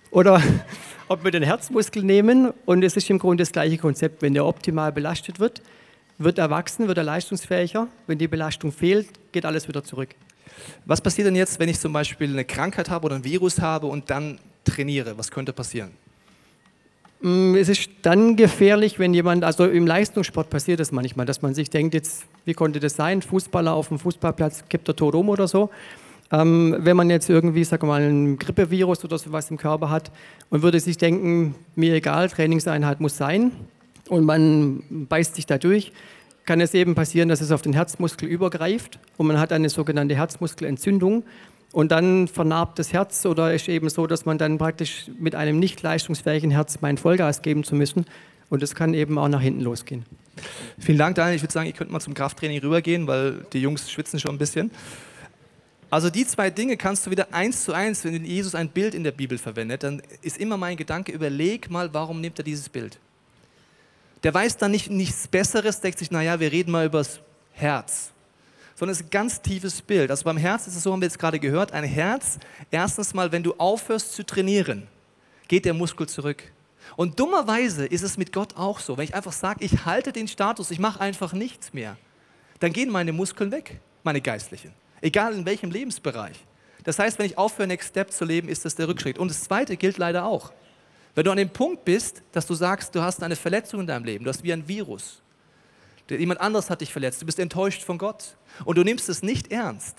Oder 0.09 0.41
ob 1.07 1.23
wir 1.23 1.31
den 1.31 1.43
Herzmuskel 1.43 2.03
nehmen 2.03 2.51
und 2.65 2.83
es 2.83 2.97
ist 2.97 3.09
im 3.09 3.19
Grunde 3.19 3.43
das 3.43 3.51
gleiche 3.51 3.77
Konzept. 3.77 4.23
Wenn 4.23 4.33
der 4.33 4.45
optimal 4.45 4.91
belastet 4.91 5.39
wird, 5.39 5.61
wird 6.17 6.39
er 6.39 6.49
wachsen, 6.49 6.87
wird 6.87 6.97
er 6.97 7.03
leistungsfähiger. 7.03 7.87
Wenn 8.07 8.17
die 8.17 8.27
Belastung 8.27 8.71
fehlt, 8.71 9.07
geht 9.31 9.45
alles 9.45 9.67
wieder 9.67 9.83
zurück. 9.83 10.09
Was 10.85 10.99
passiert 10.99 11.27
denn 11.27 11.35
jetzt, 11.35 11.59
wenn 11.59 11.69
ich 11.69 11.79
zum 11.79 11.93
Beispiel 11.93 12.29
eine 12.29 12.43
Krankheit 12.43 12.89
habe 12.89 13.05
oder 13.05 13.15
ein 13.15 13.23
Virus 13.23 13.61
habe 13.61 13.87
und 13.87 14.09
dann 14.09 14.39
trainiere? 14.65 15.17
Was 15.17 15.29
könnte 15.29 15.53
passieren? 15.53 15.91
Mm, 17.23 17.55
es 17.55 17.69
ist 17.69 17.89
dann 18.01 18.35
gefährlich, 18.35 18.99
wenn 18.99 19.13
jemand, 19.13 19.45
also 19.45 19.65
im 19.65 19.87
Leistungssport 19.87 20.49
passiert 20.49 20.81
das 20.81 20.91
manchmal, 20.91 21.25
dass 21.25 21.41
man 21.41 21.55
sich 21.55 21.69
denkt, 21.69 21.93
jetzt, 21.93 22.25
wie 22.43 22.53
konnte 22.53 22.81
das 22.81 22.97
sein? 22.97 23.21
Fußballer 23.21 23.73
auf 23.73 23.87
dem 23.87 23.97
Fußballplatz 23.97 24.65
kippt 24.67 24.89
er 24.89 24.95
tot 24.95 25.15
um 25.15 25.29
oder 25.29 25.47
so. 25.47 25.69
Ähm, 26.33 26.75
wenn 26.79 26.97
man 26.97 27.09
jetzt 27.09 27.29
irgendwie, 27.29 27.65
wir 27.65 27.87
mal, 27.87 28.01
ein 28.01 28.37
Grippevirus 28.37 29.05
oder 29.05 29.17
sowas 29.17 29.49
im 29.49 29.57
Körper 29.57 29.89
hat 29.89 30.11
und 30.49 30.63
würde 30.63 30.81
sich 30.81 30.97
denken, 30.97 31.55
mir 31.75 31.93
egal, 31.93 32.27
Trainingseinheit 32.29 32.99
muss 32.99 33.15
sein 33.15 33.51
und 34.09 34.25
man 34.25 34.83
beißt 34.89 35.35
sich 35.35 35.45
da 35.45 35.57
durch, 35.57 35.93
kann 36.45 36.59
es 36.59 36.73
eben 36.73 36.93
passieren, 36.93 37.29
dass 37.29 37.39
es 37.39 37.53
auf 37.53 37.61
den 37.61 37.71
Herzmuskel 37.71 38.27
übergreift 38.27 38.99
und 39.15 39.27
man 39.27 39.39
hat 39.39 39.53
eine 39.53 39.69
sogenannte 39.69 40.15
Herzmuskelentzündung 40.15 41.23
und 41.73 41.91
dann 41.91 42.27
vernarbt 42.27 42.77
das 42.77 42.93
Herz 42.93 43.25
oder 43.25 43.51
ist 43.51 43.67
eben 43.67 43.89
so, 43.89 44.05
dass 44.05 44.25
man 44.25 44.37
dann 44.37 44.59
praktisch 44.59 45.07
mit 45.19 45.33
einem 45.33 45.57
nicht 45.57 45.81
leistungsfähigen 45.81 46.51
Herz 46.51 46.79
meinen 46.81 46.99
Vollgas 46.99 47.41
geben 47.41 47.63
zu 47.63 47.73
müssen. 47.73 48.05
Und 48.51 48.61
das 48.61 48.75
kann 48.75 48.93
eben 48.93 49.17
auch 49.17 49.27
nach 49.27 49.41
hinten 49.41 49.61
losgehen. 49.61 50.05
Vielen 50.77 50.99
Dank, 50.99 51.15
Daniel. 51.15 51.35
Ich 51.35 51.41
würde 51.41 51.51
sagen, 51.51 51.65
ihr 51.65 51.73
könnt 51.73 51.89
mal 51.89 51.99
zum 51.99 52.13
Krafttraining 52.13 52.59
rübergehen, 52.59 53.07
weil 53.07 53.47
die 53.53 53.59
Jungs 53.59 53.89
schwitzen 53.89 54.19
schon 54.19 54.35
ein 54.35 54.37
bisschen. 54.37 54.69
Also 55.89 56.11
die 56.11 56.27
zwei 56.27 56.51
Dinge 56.51 56.77
kannst 56.77 57.07
du 57.07 57.11
wieder 57.11 57.33
eins 57.33 57.63
zu 57.63 57.73
eins, 57.73 58.05
wenn 58.05 58.23
Jesus 58.23 58.53
ein 58.53 58.69
Bild 58.69 58.93
in 58.93 59.03
der 59.03 59.11
Bibel 59.11 59.39
verwendet, 59.39 59.81
dann 59.81 60.03
ist 60.21 60.37
immer 60.37 60.57
mein 60.57 60.77
Gedanke, 60.77 61.11
überleg 61.11 61.71
mal, 61.71 61.91
warum 61.91 62.21
nimmt 62.21 62.39
er 62.39 62.43
dieses 62.43 62.69
Bild? 62.69 62.99
Der 64.21 64.31
weiß 64.31 64.57
dann 64.57 64.69
nicht 64.69 64.91
nichts 64.91 65.27
Besseres, 65.27 65.81
denkt 65.81 65.97
sich, 65.97 66.11
naja, 66.11 66.39
wir 66.39 66.51
reden 66.51 66.71
mal 66.71 66.85
übers 66.85 67.19
Herz 67.51 68.12
sondern 68.83 68.91
es 68.91 68.99
ist 68.99 69.07
ein 69.07 69.11
ganz 69.11 69.41
tiefes 69.41 69.81
Bild. 69.81 70.11
Also 70.11 70.25
beim 70.25 70.35
Herz 70.35 70.67
ist 70.67 70.75
es 70.75 70.83
so, 70.83 70.91
haben 70.91 70.99
wir 70.99 71.05
jetzt 71.05 71.17
gerade 71.17 71.39
gehört, 71.39 71.71
ein 71.71 71.85
Herz, 71.85 72.37
erstens 72.69 73.13
mal, 73.13 73.31
wenn 73.31 73.41
du 73.41 73.53
aufhörst 73.53 74.11
zu 74.11 74.25
trainieren, 74.25 74.89
geht 75.47 75.63
der 75.63 75.73
Muskel 75.73 76.05
zurück. 76.09 76.43
Und 76.97 77.17
dummerweise 77.17 77.85
ist 77.85 78.01
es 78.01 78.17
mit 78.17 78.33
Gott 78.33 78.57
auch 78.57 78.81
so. 78.81 78.97
Wenn 78.97 79.05
ich 79.05 79.15
einfach 79.15 79.31
sage, 79.31 79.63
ich 79.63 79.85
halte 79.85 80.11
den 80.11 80.27
Status, 80.27 80.69
ich 80.69 80.79
mache 80.79 80.99
einfach 80.99 81.31
nichts 81.31 81.71
mehr, 81.71 81.95
dann 82.59 82.73
gehen 82.73 82.89
meine 82.89 83.13
Muskeln 83.13 83.53
weg, 83.53 83.79
meine 84.03 84.19
geistlichen. 84.19 84.73
Egal 84.99 85.33
in 85.33 85.45
welchem 85.45 85.71
Lebensbereich. 85.71 86.35
Das 86.83 86.99
heißt, 86.99 87.19
wenn 87.19 87.27
ich 87.27 87.37
aufhöre, 87.37 87.69
Next 87.69 87.87
Step 87.87 88.11
zu 88.11 88.25
leben, 88.25 88.49
ist 88.49 88.65
das 88.65 88.75
der 88.75 88.89
Rückschritt. 88.89 89.17
Und 89.17 89.29
das 89.29 89.45
Zweite 89.45 89.77
gilt 89.77 89.97
leider 89.97 90.25
auch. 90.25 90.51
Wenn 91.15 91.23
du 91.23 91.31
an 91.31 91.37
dem 91.37 91.51
Punkt 91.51 91.85
bist, 91.85 92.21
dass 92.33 92.45
du 92.45 92.53
sagst, 92.53 92.93
du 92.93 93.01
hast 93.01 93.23
eine 93.23 93.37
Verletzung 93.37 93.79
in 93.79 93.87
deinem 93.87 94.03
Leben, 94.03 94.25
du 94.25 94.29
hast 94.29 94.43
wie 94.43 94.51
ein 94.51 94.67
Virus, 94.67 95.21
jemand 96.09 96.41
anderes 96.41 96.69
hat 96.69 96.81
dich 96.81 96.91
verletzt, 96.91 97.21
du 97.21 97.25
bist 97.25 97.39
enttäuscht 97.39 97.83
von 97.83 97.97
Gott 97.97 98.35
und 98.65 98.77
du 98.77 98.83
nimmst 98.83 99.09
es 99.09 99.23
nicht 99.23 99.51
ernst, 99.51 99.95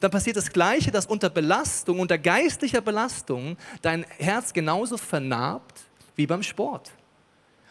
dann 0.00 0.10
passiert 0.10 0.36
das 0.36 0.52
Gleiche, 0.52 0.90
dass 0.90 1.06
unter 1.06 1.28
Belastung, 1.28 2.00
unter 2.00 2.18
geistlicher 2.18 2.80
Belastung 2.80 3.56
dein 3.82 4.04
Herz 4.18 4.52
genauso 4.52 4.96
vernarbt 4.96 5.80
wie 6.14 6.26
beim 6.26 6.42
Sport. 6.42 6.92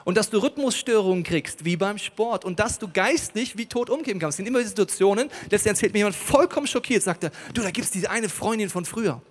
Und 0.04 0.15
dass 0.15 0.30
du 0.30 0.38
Rhythmusstörungen 0.38 1.24
kriegst, 1.24 1.65
wie 1.65 1.76
beim 1.76 1.98
Sport. 1.98 2.46
Und 2.46 2.60
dass 2.60 2.80
du 2.80 2.88
geistlich 2.88 3.58
wie 3.58 3.65
tot 3.65 3.89
umgehen 3.89 4.20
kannst. 4.20 4.36
Es 4.36 4.38
sind 4.38 4.48
immer 4.48 4.63
Situationen, 4.63 5.30
letztens 5.50 5.65
erzählt 5.65 5.91
mir 5.91 6.00
jemand 6.00 6.15
vollkommen 6.15 6.65
schockiert, 6.65 7.04
sagte, 7.04 7.30
du, 7.54 7.62
da 7.62 7.72
gibt 7.72 7.86
es 7.86 7.91
diese 7.91 8.10
eine 8.10 8.30
Freundin 8.30 8.70
von 8.70 8.86
früher. 8.86 9.22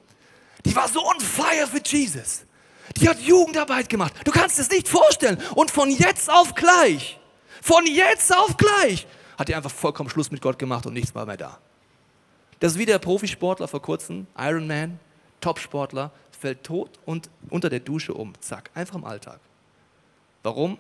Die 0.66 0.76
war 0.76 0.86
so 0.88 1.02
on 1.02 1.18
fire 1.18 1.66
für 1.66 1.80
Jesus. 1.82 2.44
Die 2.98 3.08
hat 3.08 3.20
Jugendarbeit 3.20 3.88
gemacht. 3.88 4.12
Du 4.24 4.30
kannst 4.30 4.58
es 4.58 4.68
nicht 4.68 4.86
vorstellen. 4.86 5.42
Und 5.54 5.70
von 5.70 5.90
jetzt 5.90 6.30
auf 6.30 6.54
gleich 6.54 7.18
von 7.66 7.84
jetzt 7.84 8.32
auf 8.32 8.56
gleich 8.56 9.06
hat 9.36 9.50
er 9.50 9.56
einfach 9.56 9.70
vollkommen 9.70 10.08
Schluss 10.08 10.30
mit 10.30 10.40
Gott 10.40 10.58
gemacht 10.58 10.86
und 10.86 10.94
nichts 10.94 11.14
war 11.14 11.26
mehr 11.26 11.36
da. 11.36 11.58
Das 12.60 12.72
ist 12.72 12.78
wie 12.78 12.86
der 12.86 12.98
Profisportler 12.98 13.68
vor 13.68 13.82
kurzem, 13.82 14.26
Ironman, 14.38 14.98
Topsportler, 15.40 16.12
fällt 16.30 16.62
tot 16.62 16.98
und 17.04 17.28
unter 17.50 17.68
der 17.68 17.80
Dusche 17.80 18.14
um. 18.14 18.32
Zack, 18.40 18.70
einfach 18.74 18.94
im 18.94 19.04
Alltag. 19.04 19.40
Warum? 20.42 20.78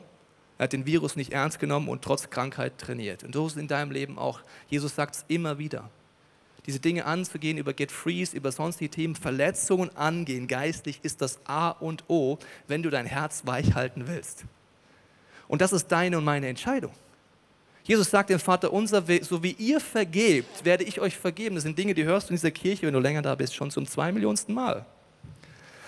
Er 0.58 0.64
hat 0.64 0.72
den 0.72 0.86
Virus 0.86 1.16
nicht 1.16 1.32
ernst 1.32 1.58
genommen 1.58 1.88
und 1.88 2.02
trotz 2.02 2.30
Krankheit 2.30 2.78
trainiert. 2.78 3.24
Und 3.24 3.34
so 3.34 3.46
ist 3.46 3.54
es 3.54 3.58
in 3.58 3.68
deinem 3.68 3.90
Leben 3.90 4.16
auch. 4.16 4.40
Jesus 4.68 4.94
sagt 4.94 5.16
es 5.16 5.24
immer 5.28 5.58
wieder. 5.58 5.90
Diese 6.66 6.80
Dinge 6.80 7.04
anzugehen, 7.04 7.58
über 7.58 7.74
Get 7.74 7.92
Freeze, 7.92 8.36
über 8.36 8.52
sonstige 8.52 8.90
Themen, 8.90 9.16
Verletzungen 9.16 9.94
angehen, 9.96 10.48
geistlich 10.48 11.00
ist 11.02 11.20
das 11.20 11.40
A 11.44 11.70
und 11.70 12.04
O, 12.08 12.38
wenn 12.68 12.82
du 12.82 12.90
dein 12.90 13.06
Herz 13.06 13.42
weich 13.44 13.74
halten 13.74 14.06
willst. 14.06 14.44
Und 15.48 15.60
das 15.60 15.72
ist 15.72 15.88
deine 15.88 16.18
und 16.18 16.24
meine 16.24 16.48
Entscheidung. 16.48 16.92
Jesus 17.84 18.10
sagt 18.10 18.30
dem 18.30 18.40
Vater 18.40 18.72
unser, 18.72 19.04
so 19.22 19.42
wie 19.42 19.52
ihr 19.52 19.78
vergebt, 19.78 20.64
werde 20.64 20.82
ich 20.82 21.00
euch 21.00 21.16
vergeben. 21.16 21.54
Das 21.54 21.62
sind 21.62 21.78
Dinge, 21.78 21.94
die 21.94 22.04
hörst 22.04 22.28
du 22.28 22.32
in 22.32 22.36
dieser 22.36 22.50
Kirche, 22.50 22.86
wenn 22.86 22.94
du 22.94 23.00
länger 23.00 23.22
da 23.22 23.34
bist, 23.36 23.54
schon 23.54 23.70
zum 23.70 23.86
zwei 23.86 24.10
Millionsten 24.10 24.54
Mal. 24.54 24.84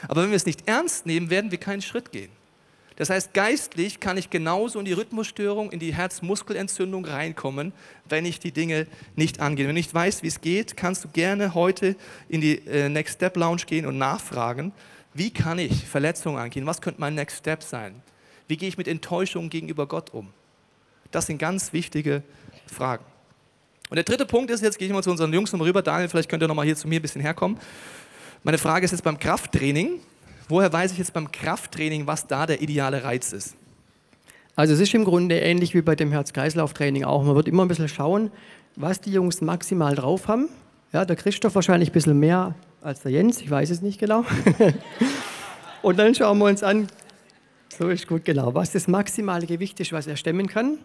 Aber 0.06 0.22
wenn 0.22 0.30
wir 0.30 0.36
es 0.36 0.46
nicht 0.46 0.68
ernst 0.68 1.06
nehmen, 1.06 1.28
werden 1.28 1.50
wir 1.50 1.58
keinen 1.58 1.82
Schritt 1.82 2.12
gehen. 2.12 2.30
Das 2.94 3.10
heißt, 3.10 3.32
geistlich 3.32 4.00
kann 4.00 4.16
ich 4.16 4.28
genauso 4.28 4.78
in 4.80 4.84
die 4.84 4.92
Rhythmusstörung, 4.92 5.70
in 5.70 5.78
die 5.78 5.94
Herzmuskelentzündung 5.94 7.04
reinkommen, 7.04 7.72
wenn 8.08 8.24
ich 8.24 8.40
die 8.40 8.50
Dinge 8.50 8.88
nicht 9.14 9.38
angehe. 9.38 9.66
Wenn 9.66 9.74
du 9.74 9.78
nicht 9.78 9.94
weißt, 9.94 10.24
wie 10.24 10.28
es 10.28 10.40
geht, 10.40 10.76
kannst 10.76 11.04
du 11.04 11.08
gerne 11.08 11.54
heute 11.54 11.94
in 12.28 12.40
die 12.40 12.58
äh, 12.66 12.88
Next 12.88 13.14
Step 13.14 13.36
Lounge 13.36 13.62
gehen 13.66 13.86
und 13.86 13.98
nachfragen, 13.98 14.72
wie 15.14 15.30
kann 15.30 15.60
ich 15.60 15.86
Verletzungen 15.86 16.38
angehen? 16.38 16.66
Was 16.66 16.80
könnte 16.80 17.00
mein 17.00 17.14
Next 17.14 17.38
Step 17.38 17.62
sein? 17.62 18.02
Wie 18.48 18.56
gehe 18.56 18.68
ich 18.68 18.78
mit 18.78 18.88
Enttäuschung 18.88 19.50
gegenüber 19.50 19.86
Gott 19.86 20.12
um? 20.12 20.28
Das 21.10 21.26
sind 21.26 21.38
ganz 21.38 21.72
wichtige 21.72 22.22
Fragen. 22.66 23.04
Und 23.90 23.96
der 23.96 24.04
dritte 24.04 24.26
Punkt 24.26 24.50
ist, 24.50 24.62
jetzt 24.62 24.78
gehe 24.78 24.88
ich 24.88 24.92
mal 24.92 25.02
zu 25.02 25.10
unseren 25.10 25.32
Jungs 25.32 25.52
nochmal 25.52 25.68
rüber. 25.68 25.82
Daniel, 25.82 26.08
vielleicht 26.08 26.28
könnt 26.28 26.42
ihr 26.42 26.48
nochmal 26.48 26.66
hier 26.66 26.76
zu 26.76 26.88
mir 26.88 26.98
ein 26.98 27.02
bisschen 27.02 27.20
herkommen. 27.20 27.58
Meine 28.42 28.58
Frage 28.58 28.84
ist 28.84 28.92
jetzt 28.92 29.04
beim 29.04 29.18
Krafttraining, 29.18 30.00
woher 30.48 30.72
weiß 30.72 30.92
ich 30.92 30.98
jetzt 30.98 31.12
beim 31.12 31.30
Krafttraining, 31.30 32.06
was 32.06 32.26
da 32.26 32.46
der 32.46 32.60
ideale 32.62 33.04
Reiz 33.04 33.32
ist? 33.32 33.54
Also 34.56 34.74
es 34.74 34.80
ist 34.80 34.94
im 34.94 35.04
Grunde 35.04 35.38
ähnlich 35.38 35.74
wie 35.74 35.82
bei 35.82 35.94
dem 35.94 36.10
Herz-Kreislauf-Training 36.10 37.04
auch. 37.04 37.22
Man 37.22 37.36
wird 37.36 37.48
immer 37.48 37.64
ein 37.64 37.68
bisschen 37.68 37.88
schauen, 37.88 38.30
was 38.76 39.00
die 39.00 39.12
Jungs 39.12 39.40
maximal 39.40 39.94
drauf 39.94 40.28
haben. 40.28 40.48
Ja, 40.92 41.04
der 41.04 41.16
Christoph 41.16 41.54
wahrscheinlich 41.54 41.90
ein 41.90 41.92
bisschen 41.92 42.18
mehr 42.18 42.54
als 42.80 43.00
der 43.00 43.12
Jens, 43.12 43.40
ich 43.40 43.50
weiß 43.50 43.70
es 43.70 43.82
nicht 43.82 44.00
genau. 44.00 44.24
Und 45.82 45.98
dann 45.98 46.14
schauen 46.14 46.38
wir 46.38 46.46
uns 46.46 46.62
an, 46.62 46.88
so 47.78 47.88
ist 47.88 48.08
gut 48.08 48.24
genau, 48.24 48.54
was 48.54 48.72
das 48.72 48.88
maximale 48.88 49.46
Gewicht 49.46 49.78
ist, 49.78 49.92
was 49.92 50.08
er 50.08 50.16
stemmen 50.16 50.48
kann. 50.48 50.78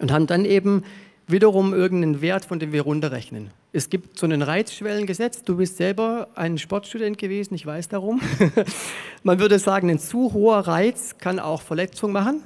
Und 0.00 0.10
haben 0.10 0.26
dann 0.26 0.44
eben 0.44 0.82
wiederum 1.28 1.72
irgendeinen 1.72 2.20
Wert, 2.20 2.44
von 2.44 2.58
dem 2.58 2.72
wir 2.72 2.82
runterrechnen. 2.82 3.50
Es 3.72 3.88
gibt 3.88 4.18
so 4.18 4.26
einen 4.26 4.42
Reizschwellengesetz. 4.42 5.44
Du 5.44 5.56
bist 5.56 5.76
selber 5.76 6.28
ein 6.34 6.58
Sportstudent 6.58 7.16
gewesen, 7.16 7.54
ich 7.54 7.64
weiß 7.64 7.88
darum. 7.88 8.20
Man 9.22 9.38
würde 9.38 9.60
sagen, 9.60 9.88
ein 9.88 10.00
zu 10.00 10.32
hoher 10.32 10.58
Reiz 10.58 11.16
kann 11.18 11.38
auch 11.38 11.62
Verletzung 11.62 12.10
machen. 12.10 12.42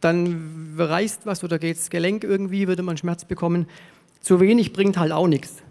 Dann 0.00 0.74
reißt 0.76 1.24
was 1.24 1.44
oder 1.44 1.60
geht 1.60 1.76
das 1.76 1.88
Gelenk 1.88 2.24
irgendwie, 2.24 2.66
würde 2.66 2.82
man 2.82 2.96
Schmerz 2.96 3.24
bekommen. 3.24 3.66
Zu 4.20 4.40
wenig 4.40 4.72
bringt 4.72 4.98
halt 4.98 5.12
auch 5.12 5.26
nichts. 5.26 5.62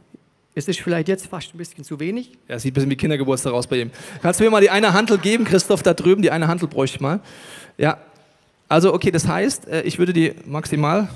Es 0.56 0.68
ist 0.68 0.80
vielleicht 0.80 1.10
jetzt 1.10 1.28
fast 1.28 1.54
ein 1.54 1.58
bisschen 1.58 1.84
zu 1.84 2.00
wenig. 2.00 2.32
Ja, 2.48 2.58
sieht 2.58 2.72
ein 2.72 2.76
bisschen 2.76 2.89
wie 2.89 2.96
Kindergeburtstag 2.96 3.54
aus 3.54 3.68
bei 3.68 3.82
ihm. 3.82 3.91
Kannst 4.22 4.39
du 4.39 4.46
mir 4.46 4.50
mal 4.50 4.62
die 4.62 4.70
eine 4.70 4.94
Handel 4.94 5.18
geben, 5.18 5.44
Christoph, 5.44 5.84
da 5.84 5.94
drüben? 5.94 6.22
Die 6.22 6.32
eine 6.32 6.48
Handel 6.48 6.68
bräuchte 6.68 6.96
ich 6.96 7.02
mal. 7.02 7.20
Ja, 7.78 7.98
also 8.70 8.94
okay, 8.94 9.12
das 9.12 9.28
heißt, 9.28 9.68
äh, 9.68 9.82
ich 9.82 10.00
würde 10.00 10.13
die 10.13 10.34
maximal 10.46 11.10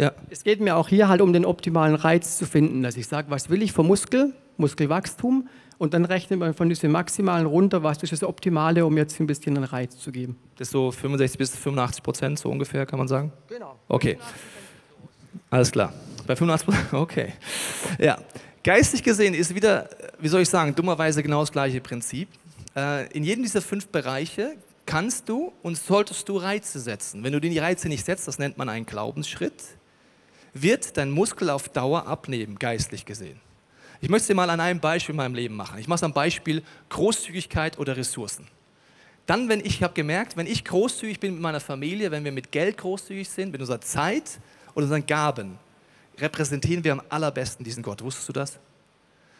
ja. 0.00 0.12
Es 0.30 0.44
geht 0.44 0.60
mir 0.60 0.76
auch 0.76 0.88
hier 0.88 1.08
halt 1.08 1.20
um 1.20 1.34
den 1.34 1.44
optimalen 1.44 1.94
Reiz 1.94 2.38
zu 2.38 2.46
finden, 2.46 2.82
dass 2.82 2.96
ich 2.96 3.06
sage, 3.06 3.30
was 3.30 3.50
will 3.50 3.62
ich 3.62 3.72
vom 3.72 3.86
Muskel, 3.86 4.32
Muskelwachstum 4.56 5.48
und 5.76 5.92
dann 5.92 6.06
rechnet 6.06 6.40
man 6.40 6.54
von 6.54 6.70
diesem 6.70 6.92
Maximalen 6.92 7.44
runter, 7.44 7.82
was 7.82 8.02
ist 8.02 8.12
das 8.12 8.24
Optimale, 8.24 8.86
um 8.86 8.96
jetzt 8.96 9.20
ein 9.20 9.26
bisschen 9.26 9.56
einen 9.56 9.64
Reiz 9.64 9.98
zu 9.98 10.10
geben. 10.10 10.36
Das 10.56 10.68
ist 10.68 10.72
so 10.72 10.90
65 10.90 11.38
bis 11.38 11.54
85 11.54 12.02
Prozent, 12.02 12.38
so 12.38 12.48
ungefähr, 12.50 12.86
kann 12.86 12.98
man 12.98 13.08
sagen? 13.08 13.30
Genau. 13.48 13.78
Okay. 13.88 14.16
Alles 15.50 15.72
klar. 15.72 15.92
Bei 16.26 16.36
85 16.36 16.66
Prozent? 16.66 16.92
Okay. 16.92 17.32
Ja. 17.98 18.18
Geistig 18.62 19.02
gesehen 19.02 19.34
ist 19.34 19.54
wieder, 19.54 19.88
wie 20.18 20.28
soll 20.28 20.42
ich 20.42 20.48
sagen, 20.48 20.74
dummerweise 20.74 21.22
genau 21.22 21.40
das 21.40 21.50
gleiche 21.50 21.80
Prinzip. 21.80 22.28
Äh, 22.76 23.10
in 23.12 23.24
jedem 23.24 23.42
dieser 23.42 23.62
fünf 23.62 23.88
Bereiche 23.88 24.54
kannst 24.86 25.28
du 25.28 25.52
und 25.62 25.76
solltest 25.78 26.28
du 26.28 26.36
Reize 26.36 26.78
setzen. 26.78 27.24
Wenn 27.24 27.32
du 27.32 27.40
die 27.40 27.58
Reize 27.58 27.88
nicht 27.88 28.04
setzt, 28.04 28.28
das 28.28 28.38
nennt 28.38 28.58
man 28.58 28.68
einen 28.68 28.86
Glaubensschritt, 28.86 29.64
wird 30.52 30.96
dein 30.96 31.10
Muskel 31.10 31.48
auf 31.48 31.68
Dauer 31.68 32.06
abnehmen, 32.06 32.58
geistlich 32.58 33.06
gesehen. 33.06 33.40
Ich 34.02 34.08
möchte 34.08 34.22
es 34.22 34.26
dir 34.28 34.34
mal 34.34 34.50
an 34.50 34.60
einem 34.60 34.80
Beispiel 34.80 35.14
in 35.14 35.18
meinem 35.18 35.34
Leben 35.34 35.56
machen. 35.56 35.78
Ich 35.78 35.88
mache 35.88 35.96
es 35.96 36.02
am 36.02 36.12
Beispiel 36.12 36.62
Großzügigkeit 36.90 37.78
oder 37.78 37.96
Ressourcen. 37.96 38.46
Dann, 39.26 39.48
wenn 39.48 39.60
ich 39.60 39.82
habe 39.82 39.94
gemerkt, 39.94 40.36
wenn 40.36 40.46
ich 40.46 40.64
großzügig 40.64 41.20
bin 41.20 41.34
mit 41.34 41.42
meiner 41.42 41.60
Familie, 41.60 42.10
wenn 42.10 42.24
wir 42.24 42.32
mit 42.32 42.50
Geld 42.50 42.78
großzügig 42.78 43.28
sind, 43.28 43.52
mit 43.52 43.60
unserer 43.60 43.80
Zeit 43.80 44.40
oder 44.80 44.84
unseren 44.86 45.06
Gaben, 45.06 45.58
repräsentieren 46.18 46.82
wir 46.84 46.92
am 46.92 47.02
allerbesten 47.08 47.64
diesen 47.64 47.82
Gott. 47.82 48.02
Wusstest 48.02 48.28
du 48.28 48.32
das? 48.32 48.58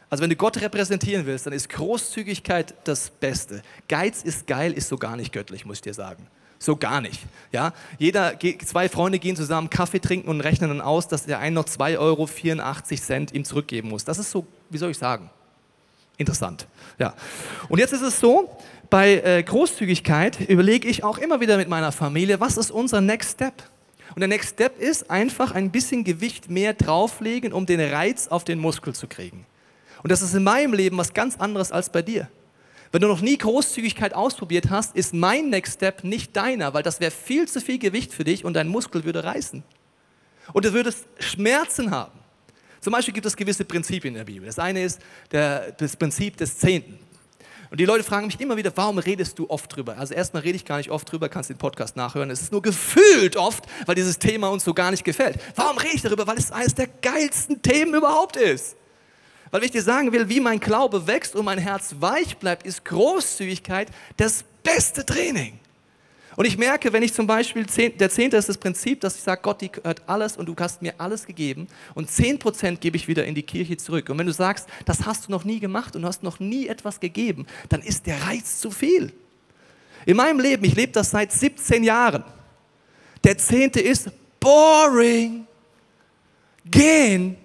Also 0.08 0.22
wenn 0.22 0.30
du 0.30 0.36
Gott 0.36 0.60
repräsentieren 0.60 1.24
willst, 1.24 1.46
dann 1.46 1.52
ist 1.52 1.68
Großzügigkeit 1.68 2.74
das 2.84 3.10
Beste. 3.10 3.62
Geiz 3.88 4.22
ist 4.22 4.46
geil, 4.46 4.72
ist 4.72 4.88
so 4.88 4.98
gar 4.98 5.16
nicht 5.16 5.32
göttlich, 5.32 5.64
muss 5.64 5.78
ich 5.78 5.82
dir 5.82 5.94
sagen. 5.94 6.26
So 6.58 6.76
gar 6.76 7.00
nicht. 7.00 7.20
Ja? 7.52 7.72
Jeder, 7.98 8.34
zwei 8.66 8.88
Freunde 8.88 9.18
gehen 9.18 9.36
zusammen 9.36 9.70
Kaffee 9.70 10.00
trinken 10.00 10.28
und 10.28 10.40
rechnen 10.40 10.68
dann 10.68 10.80
aus, 10.80 11.08
dass 11.08 11.24
der 11.24 11.38
einen 11.38 11.54
noch 11.54 11.64
2,84 11.64 11.98
Euro 11.98 12.28
ihm 13.32 13.44
zurückgeben 13.44 13.88
muss. 13.88 14.04
Das 14.04 14.18
ist 14.18 14.30
so, 14.30 14.46
wie 14.68 14.78
soll 14.78 14.90
ich 14.90 14.98
sagen? 14.98 15.30
Interessant. 16.18 16.66
Ja. 16.98 17.14
Und 17.68 17.78
jetzt 17.78 17.92
ist 17.92 18.02
es 18.02 18.20
so, 18.20 18.54
bei 18.90 19.20
äh, 19.20 19.42
Großzügigkeit 19.42 20.40
überlege 20.40 20.88
ich 20.88 21.04
auch 21.04 21.16
immer 21.16 21.40
wieder 21.40 21.56
mit 21.56 21.68
meiner 21.68 21.92
Familie, 21.92 22.40
was 22.40 22.58
ist 22.58 22.70
unser 22.70 23.00
Next 23.00 23.36
Step? 23.36 23.54
Und 24.14 24.20
der 24.20 24.28
Next 24.28 24.54
Step 24.54 24.78
ist 24.78 25.10
einfach 25.10 25.52
ein 25.52 25.70
bisschen 25.70 26.04
Gewicht 26.04 26.50
mehr 26.50 26.74
drauflegen, 26.74 27.52
um 27.52 27.66
den 27.66 27.80
Reiz 27.80 28.28
auf 28.28 28.44
den 28.44 28.58
Muskel 28.58 28.94
zu 28.94 29.06
kriegen. 29.06 29.46
Und 30.02 30.10
das 30.10 30.22
ist 30.22 30.34
in 30.34 30.44
meinem 30.44 30.72
Leben 30.72 30.96
was 30.96 31.14
ganz 31.14 31.36
anderes 31.38 31.72
als 31.72 31.90
bei 31.90 32.02
dir. 32.02 32.28
Wenn 32.92 33.02
du 33.02 33.08
noch 33.08 33.20
nie 33.20 33.38
Großzügigkeit 33.38 34.14
ausprobiert 34.14 34.68
hast, 34.68 34.96
ist 34.96 35.14
mein 35.14 35.48
Next 35.50 35.74
Step 35.74 36.02
nicht 36.02 36.34
deiner, 36.36 36.74
weil 36.74 36.82
das 36.82 36.98
wäre 36.98 37.12
viel 37.12 37.46
zu 37.46 37.60
viel 37.60 37.78
Gewicht 37.78 38.12
für 38.12 38.24
dich 38.24 38.44
und 38.44 38.54
dein 38.54 38.66
Muskel 38.66 39.04
würde 39.04 39.22
reißen. 39.22 39.62
Und 40.52 40.64
du 40.64 40.72
würdest 40.72 41.06
Schmerzen 41.20 41.92
haben. 41.92 42.18
Zum 42.80 42.92
Beispiel 42.92 43.14
gibt 43.14 43.26
es 43.26 43.36
gewisse 43.36 43.64
Prinzipien 43.64 44.14
in 44.14 44.18
der 44.18 44.24
Bibel. 44.24 44.46
Das 44.46 44.58
eine 44.58 44.82
ist 44.82 45.00
der, 45.30 45.72
das 45.72 45.96
Prinzip 45.96 46.36
des 46.36 46.58
Zehnten. 46.58 46.98
Und 47.70 47.78
die 47.78 47.84
Leute 47.84 48.02
fragen 48.02 48.26
mich 48.26 48.40
immer 48.40 48.56
wieder, 48.56 48.72
warum 48.74 48.98
redest 48.98 49.38
du 49.38 49.48
oft 49.48 49.74
drüber? 49.74 49.96
Also 49.96 50.12
erstmal 50.12 50.42
rede 50.42 50.56
ich 50.56 50.64
gar 50.64 50.78
nicht 50.78 50.90
oft 50.90 51.10
drüber, 51.10 51.28
kannst 51.28 51.50
den 51.50 51.56
Podcast 51.56 51.96
nachhören. 51.96 52.28
Es 52.30 52.42
ist 52.42 52.50
nur 52.50 52.62
gefühlt 52.62 53.36
oft, 53.36 53.64
weil 53.86 53.94
dieses 53.94 54.18
Thema 54.18 54.48
uns 54.48 54.64
so 54.64 54.74
gar 54.74 54.90
nicht 54.90 55.04
gefällt. 55.04 55.38
Warum 55.54 55.78
rede 55.78 55.94
ich 55.94 56.02
darüber? 56.02 56.26
Weil 56.26 56.38
es 56.38 56.50
eines 56.50 56.74
der 56.74 56.88
geilsten 56.88 57.62
Themen 57.62 57.94
überhaupt 57.94 58.36
ist. 58.36 58.76
Weil 59.52 59.62
ich 59.62 59.70
dir 59.70 59.82
sagen 59.82 60.12
will, 60.12 60.28
wie 60.28 60.40
mein 60.40 60.58
Glaube 60.58 61.06
wächst 61.06 61.36
und 61.36 61.44
mein 61.44 61.58
Herz 61.58 61.96
weich 62.00 62.38
bleibt, 62.38 62.66
ist 62.66 62.84
Großzügigkeit 62.84 63.88
das 64.16 64.44
beste 64.64 65.06
Training. 65.06 65.58
Und 66.40 66.46
ich 66.46 66.56
merke, 66.56 66.90
wenn 66.94 67.02
ich 67.02 67.12
zum 67.12 67.26
Beispiel, 67.26 67.66
der 67.66 68.08
Zehnte 68.08 68.38
ist 68.38 68.48
das 68.48 68.56
Prinzip, 68.56 69.02
dass 69.02 69.14
ich 69.14 69.20
sage, 69.20 69.42
Gott, 69.42 69.60
die 69.60 69.70
gehört 69.70 70.00
alles 70.06 70.38
und 70.38 70.46
du 70.46 70.56
hast 70.58 70.80
mir 70.80 70.94
alles 70.96 71.26
gegeben 71.26 71.68
und 71.94 72.10
zehn 72.10 72.38
Prozent 72.38 72.80
gebe 72.80 72.96
ich 72.96 73.08
wieder 73.08 73.26
in 73.26 73.34
die 73.34 73.42
Kirche 73.42 73.76
zurück. 73.76 74.08
Und 74.08 74.16
wenn 74.16 74.26
du 74.26 74.32
sagst, 74.32 74.66
das 74.86 75.04
hast 75.04 75.26
du 75.26 75.32
noch 75.32 75.44
nie 75.44 75.60
gemacht 75.60 75.94
und 75.94 76.00
du 76.00 76.08
hast 76.08 76.22
noch 76.22 76.40
nie 76.40 76.66
etwas 76.66 76.98
gegeben, 76.98 77.46
dann 77.68 77.82
ist 77.82 78.06
der 78.06 78.22
Reiz 78.22 78.58
zu 78.58 78.70
viel. 78.70 79.12
In 80.06 80.16
meinem 80.16 80.40
Leben, 80.40 80.64
ich 80.64 80.74
lebe 80.74 80.92
das 80.92 81.10
seit 81.10 81.30
17 81.30 81.84
Jahren, 81.84 82.24
der 83.22 83.36
Zehnte 83.36 83.80
ist 83.80 84.08
boring, 84.40 85.46
gehen, 86.64 87.36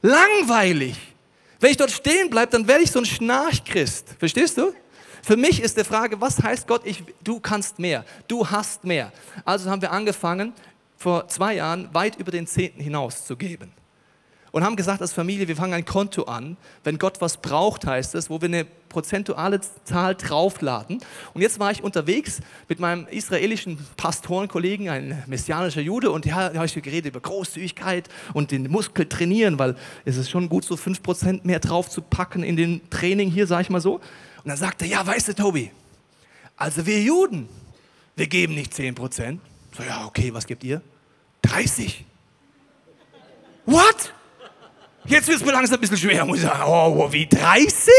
langweilig. 0.00 0.96
Wenn 1.60 1.70
ich 1.70 1.76
dort 1.76 1.92
stehen 1.92 2.28
bleibe, 2.28 2.50
dann 2.50 2.66
werde 2.66 2.82
ich 2.82 2.90
so 2.90 2.98
ein 2.98 3.04
Schnarchchrist. 3.06 4.16
Verstehst 4.18 4.58
du? 4.58 4.72
Für 5.22 5.36
mich 5.36 5.62
ist 5.62 5.78
die 5.78 5.84
Frage, 5.84 6.20
was 6.20 6.42
heißt 6.42 6.66
Gott, 6.66 6.82
ich, 6.84 7.04
du 7.22 7.40
kannst 7.40 7.78
mehr, 7.78 8.04
du 8.28 8.48
hast 8.48 8.84
mehr. 8.84 9.12
Also 9.44 9.70
haben 9.70 9.80
wir 9.80 9.92
angefangen, 9.92 10.52
vor 10.96 11.28
zwei 11.28 11.54
Jahren 11.54 11.92
weit 11.94 12.16
über 12.16 12.30
den 12.30 12.46
Zehnten 12.46 12.80
hinaus 12.80 13.24
zu 13.24 13.36
geben 13.36 13.72
und 14.52 14.62
haben 14.64 14.76
gesagt 14.76 15.00
als 15.00 15.12
Familie, 15.12 15.48
wir 15.48 15.56
fangen 15.56 15.72
ein 15.72 15.84
Konto 15.84 16.24
an. 16.24 16.56
Wenn 16.84 16.98
Gott 16.98 17.20
was 17.20 17.38
braucht, 17.38 17.86
heißt 17.86 18.14
es, 18.14 18.28
wo 18.28 18.40
wir 18.40 18.48
eine 18.48 18.66
prozentuale 18.90 19.60
Zahl 19.84 20.14
draufladen. 20.14 20.98
Und 21.32 21.40
jetzt 21.40 21.58
war 21.58 21.72
ich 21.72 21.82
unterwegs 21.82 22.40
mit 22.68 22.78
meinem 22.78 23.06
israelischen 23.06 23.78
Pastorenkollegen, 23.96 24.90
ein 24.90 25.22
messianischer 25.26 25.80
Jude, 25.80 26.10
und 26.10 26.26
ja, 26.26 26.50
da 26.50 26.56
habe 26.56 26.66
ich 26.66 26.74
geredet 26.74 27.06
über 27.06 27.20
Großzügigkeit 27.20 28.10
und 28.34 28.50
den 28.50 28.70
Muskel 28.70 29.08
trainieren, 29.08 29.58
weil 29.58 29.74
es 30.04 30.18
ist 30.18 30.30
schon 30.30 30.50
gut, 30.50 30.64
so 30.64 30.74
5% 30.74 31.40
mehr 31.44 31.58
drauf 31.58 31.88
zu 31.88 32.02
packen 32.02 32.42
in 32.42 32.56
den 32.56 32.82
Training 32.90 33.30
hier, 33.30 33.46
sage 33.46 33.62
ich 33.62 33.70
mal 33.70 33.80
so. 33.80 34.00
Und 34.44 34.48
dann 34.48 34.56
sagte 34.56 34.84
er, 34.84 34.90
ja, 34.90 35.06
weißt 35.06 35.28
du, 35.28 35.34
Tobi, 35.34 35.70
also 36.56 36.84
wir 36.84 37.00
Juden, 37.00 37.48
wir 38.16 38.26
geben 38.26 38.54
nicht 38.54 38.72
10%. 38.72 39.38
So, 39.76 39.82
ja, 39.82 40.04
okay, 40.04 40.34
was 40.34 40.46
gebt 40.46 40.64
ihr? 40.64 40.82
30. 41.42 42.04
What? 43.66 44.12
Jetzt 45.04 45.28
wird 45.28 45.38
es 45.38 45.44
mir 45.44 45.52
langsam 45.52 45.78
ein 45.78 45.80
bisschen 45.80 45.96
schwer. 45.96 46.24
Muss 46.24 46.38
ich 46.38 46.44
sagen, 46.44 46.62
oh, 46.66 47.10
wie 47.12 47.26
30? 47.26 47.92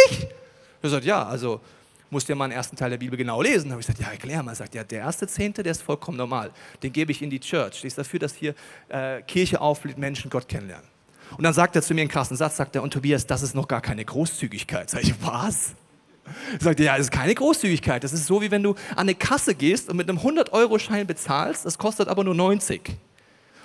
Er 0.82 0.90
sagt, 0.90 1.06
ja, 1.06 1.26
also 1.26 1.62
musst 2.10 2.30
ja 2.30 2.36
mal 2.36 2.48
den 2.48 2.56
ersten 2.56 2.76
Teil 2.76 2.92
der 2.92 2.98
Bibel 2.98 3.18
genau 3.18 3.42
lesen. 3.42 3.70
Da 3.70 3.72
habe 3.72 3.82
ich 3.82 3.88
gesagt, 3.88 4.02
ja, 4.02 4.12
erklär 4.12 4.44
mal. 4.44 4.52
Er 4.52 4.56
sagt, 4.56 4.76
ja, 4.76 4.84
der 4.84 5.00
erste 5.00 5.28
Zehnte, 5.28 5.64
der 5.64 5.72
ist 5.72 5.82
vollkommen 5.82 6.18
normal. 6.18 6.52
Den 6.84 6.94
gebe 6.94 7.12
ich 7.12 7.22
in 7.22 7.30
die 7.30 7.40
Church. 7.40 7.82
Der 7.82 7.88
ist 7.88 7.98
dafür, 7.98 8.20
dass 8.20 8.36
hier 8.36 8.54
äh, 8.90 9.22
Kirche 9.24 9.60
aufblüht, 9.60 9.98
Menschen 9.98 10.30
Gott 10.30 10.48
kennenlernen. 10.48 10.88
Und 11.36 11.44
dann 11.44 11.54
sagt 11.54 11.76
er 11.76 11.82
zu 11.82 11.94
mir 11.94 12.02
einen 12.02 12.10
krassen 12.10 12.38
Satz, 12.38 12.58
sagt 12.58 12.76
er, 12.76 12.84
und 12.84 12.94
Tobias, 12.94 13.26
das 13.26 13.42
ist 13.42 13.56
noch 13.56 13.68
gar 13.68 13.82
keine 13.82 14.06
Großzügigkeit. 14.06 14.90
Sag 14.90 15.04
ich, 15.04 15.14
was? 15.22 15.74
Er 16.54 16.60
sagt, 16.60 16.80
ja, 16.80 16.98
das 16.98 17.08
ist 17.08 17.12
keine 17.12 17.36
Großzügigkeit. 17.36 18.04
Das 18.04 18.14
ist 18.14 18.26
so, 18.26 18.42
wie 18.42 18.50
wenn 18.50 18.64
du 18.64 18.72
an 18.92 19.00
eine 19.00 19.16
Kasse 19.16 19.56
gehst 19.56 19.90
und 19.90 19.98
mit 19.98 20.10
einem 20.10 20.20
100-Euro-Schein 20.20 21.06
bezahlst, 21.06 21.66
das 21.66 21.78
kostet 21.78 22.08
aber 22.08 22.24
nur 22.24 22.36
90 22.36 22.98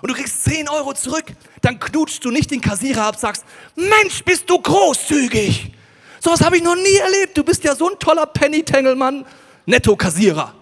und 0.00 0.10
du 0.10 0.14
kriegst 0.14 0.44
10 0.44 0.68
Euro 0.68 0.92
zurück, 0.94 1.24
dann 1.60 1.78
knutschst 1.78 2.24
du 2.24 2.30
nicht 2.30 2.50
den 2.50 2.60
Kassierer 2.60 3.04
ab, 3.04 3.16
sagst, 3.16 3.44
Mensch, 3.74 4.22
bist 4.24 4.48
du 4.48 4.60
großzügig. 4.60 5.72
Sowas 6.20 6.40
habe 6.40 6.56
ich 6.56 6.62
noch 6.62 6.76
nie 6.76 6.96
erlebt. 6.96 7.36
Du 7.36 7.42
bist 7.42 7.64
ja 7.64 7.74
so 7.74 7.90
ein 7.90 7.98
toller 7.98 8.26
Penny-Tangle-Mann, 8.26 9.24
Netto-Kassierer. 9.66 10.54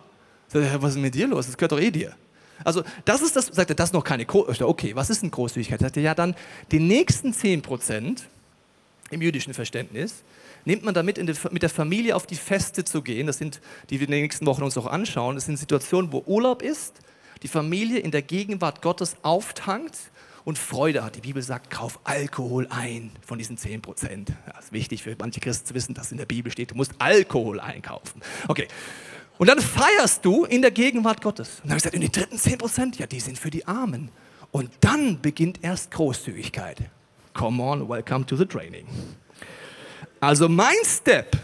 Was 0.53 0.93
ist 0.93 0.99
mit 0.99 1.15
dir 1.15 1.27
los? 1.27 1.47
Das 1.47 1.57
gehört 1.57 1.73
doch 1.73 1.81
eh 1.81 1.91
dir. 1.91 2.15
Also, 2.65 2.83
das 3.05 3.21
ist 3.21 3.37
das, 3.37 3.47
sagt 3.47 3.71
er, 3.71 3.77
das 3.77 3.91
ist 3.91 3.93
noch 3.93 4.05
keine 4.05 4.25
Großzügigkeit. 4.25 4.69
Okay, 4.69 4.97
was 4.97 5.11
ist 5.11 5.23
denn 5.23 5.31
Großzügigkeit? 5.31 5.81
Sagt 5.81 5.99
er, 5.99 6.03
ja, 6.03 6.15
dann 6.15 6.35
die 6.73 6.81
nächsten 6.81 7.35
10 7.35 7.61
Prozent 7.61 8.29
im 9.11 9.21
jüdischen 9.21 9.53
Verständnis 9.53 10.23
nimmt 10.67 10.85
man 10.85 10.95
damit, 10.95 11.17
die, 11.17 11.35
mit 11.51 11.63
der 11.63 11.71
Familie 11.71 12.15
auf 12.15 12.27
die 12.27 12.35
Feste 12.35 12.85
zu 12.85 13.03
gehen. 13.03 13.27
Das 13.27 13.39
sind, 13.39 13.61
die 13.89 14.01
wir 14.01 14.07
in 14.07 14.13
den 14.13 14.23
nächsten 14.23 14.45
Wochen 14.47 14.63
uns 14.63 14.77
auch 14.77 14.87
anschauen. 14.87 15.37
Das 15.37 15.47
sind 15.47 15.57
Situationen, 15.57 16.13
wo 16.13 16.23
Urlaub 16.27 16.61
ist, 16.61 17.01
die 17.43 17.49
Familie 17.49 17.99
in 17.99 18.11
der 18.11 18.23
Gegenwart 18.23 18.83
Gottes 18.83 19.17
auftankt 19.23 19.97
und 20.45 20.59
Freude 20.59 21.05
hat. 21.05 21.17
Die 21.17 21.21
Bibel 21.21 21.43
sagt, 21.43 21.71
kauf 21.71 21.99
Alkohol 22.05 22.67
ein 22.71 23.11
von 23.25 23.39
diesen 23.39 23.57
10 23.57 23.83
Prozent. 23.83 24.33
Das 24.55 24.67
ist 24.67 24.73
wichtig 24.73 25.03
für 25.03 25.15
manche 25.19 25.41
Christen 25.41 25.67
zu 25.67 25.75
wissen, 25.75 25.95
dass 25.95 26.13
in 26.13 26.19
der 26.19 26.27
Bibel 26.27 26.53
steht, 26.53 26.71
du 26.71 26.75
musst 26.75 26.93
Alkohol 26.99 27.61
einkaufen. 27.61 28.23
Okay. 28.49 28.69
Und 29.39 29.49
dann 29.49 29.61
feierst 29.61 30.25
du 30.25 30.45
in 30.45 30.63
der 30.63 30.71
Gegenwart 30.71 31.21
Gottes. 31.21 31.61
Und 31.63 31.65
dann 31.65 31.71
habe 31.71 31.79
ich 31.79 31.83
gesagt, 31.83 31.95
und 31.95 32.01
die 32.01 32.13
dritten 32.13 32.39
10 32.39 32.59
Prozent, 32.59 32.99
ja, 32.99 33.07
die 33.07 33.21
sind 33.21 33.39
für 33.39 33.51
die 33.51 33.67
Armen. 33.67 34.11
Und 34.51 34.71
dann 34.81 35.21
beginnt 35.21 35.63
erst 35.63 35.91
Großzügigkeit. 35.91 36.79
Come 37.35 37.63
on, 37.63 37.89
welcome 37.89 38.25
to 38.25 38.37
the 38.37 38.47
training. 38.47 38.87
Also 40.27 40.49
mein 40.49 40.75
Step 40.85 41.39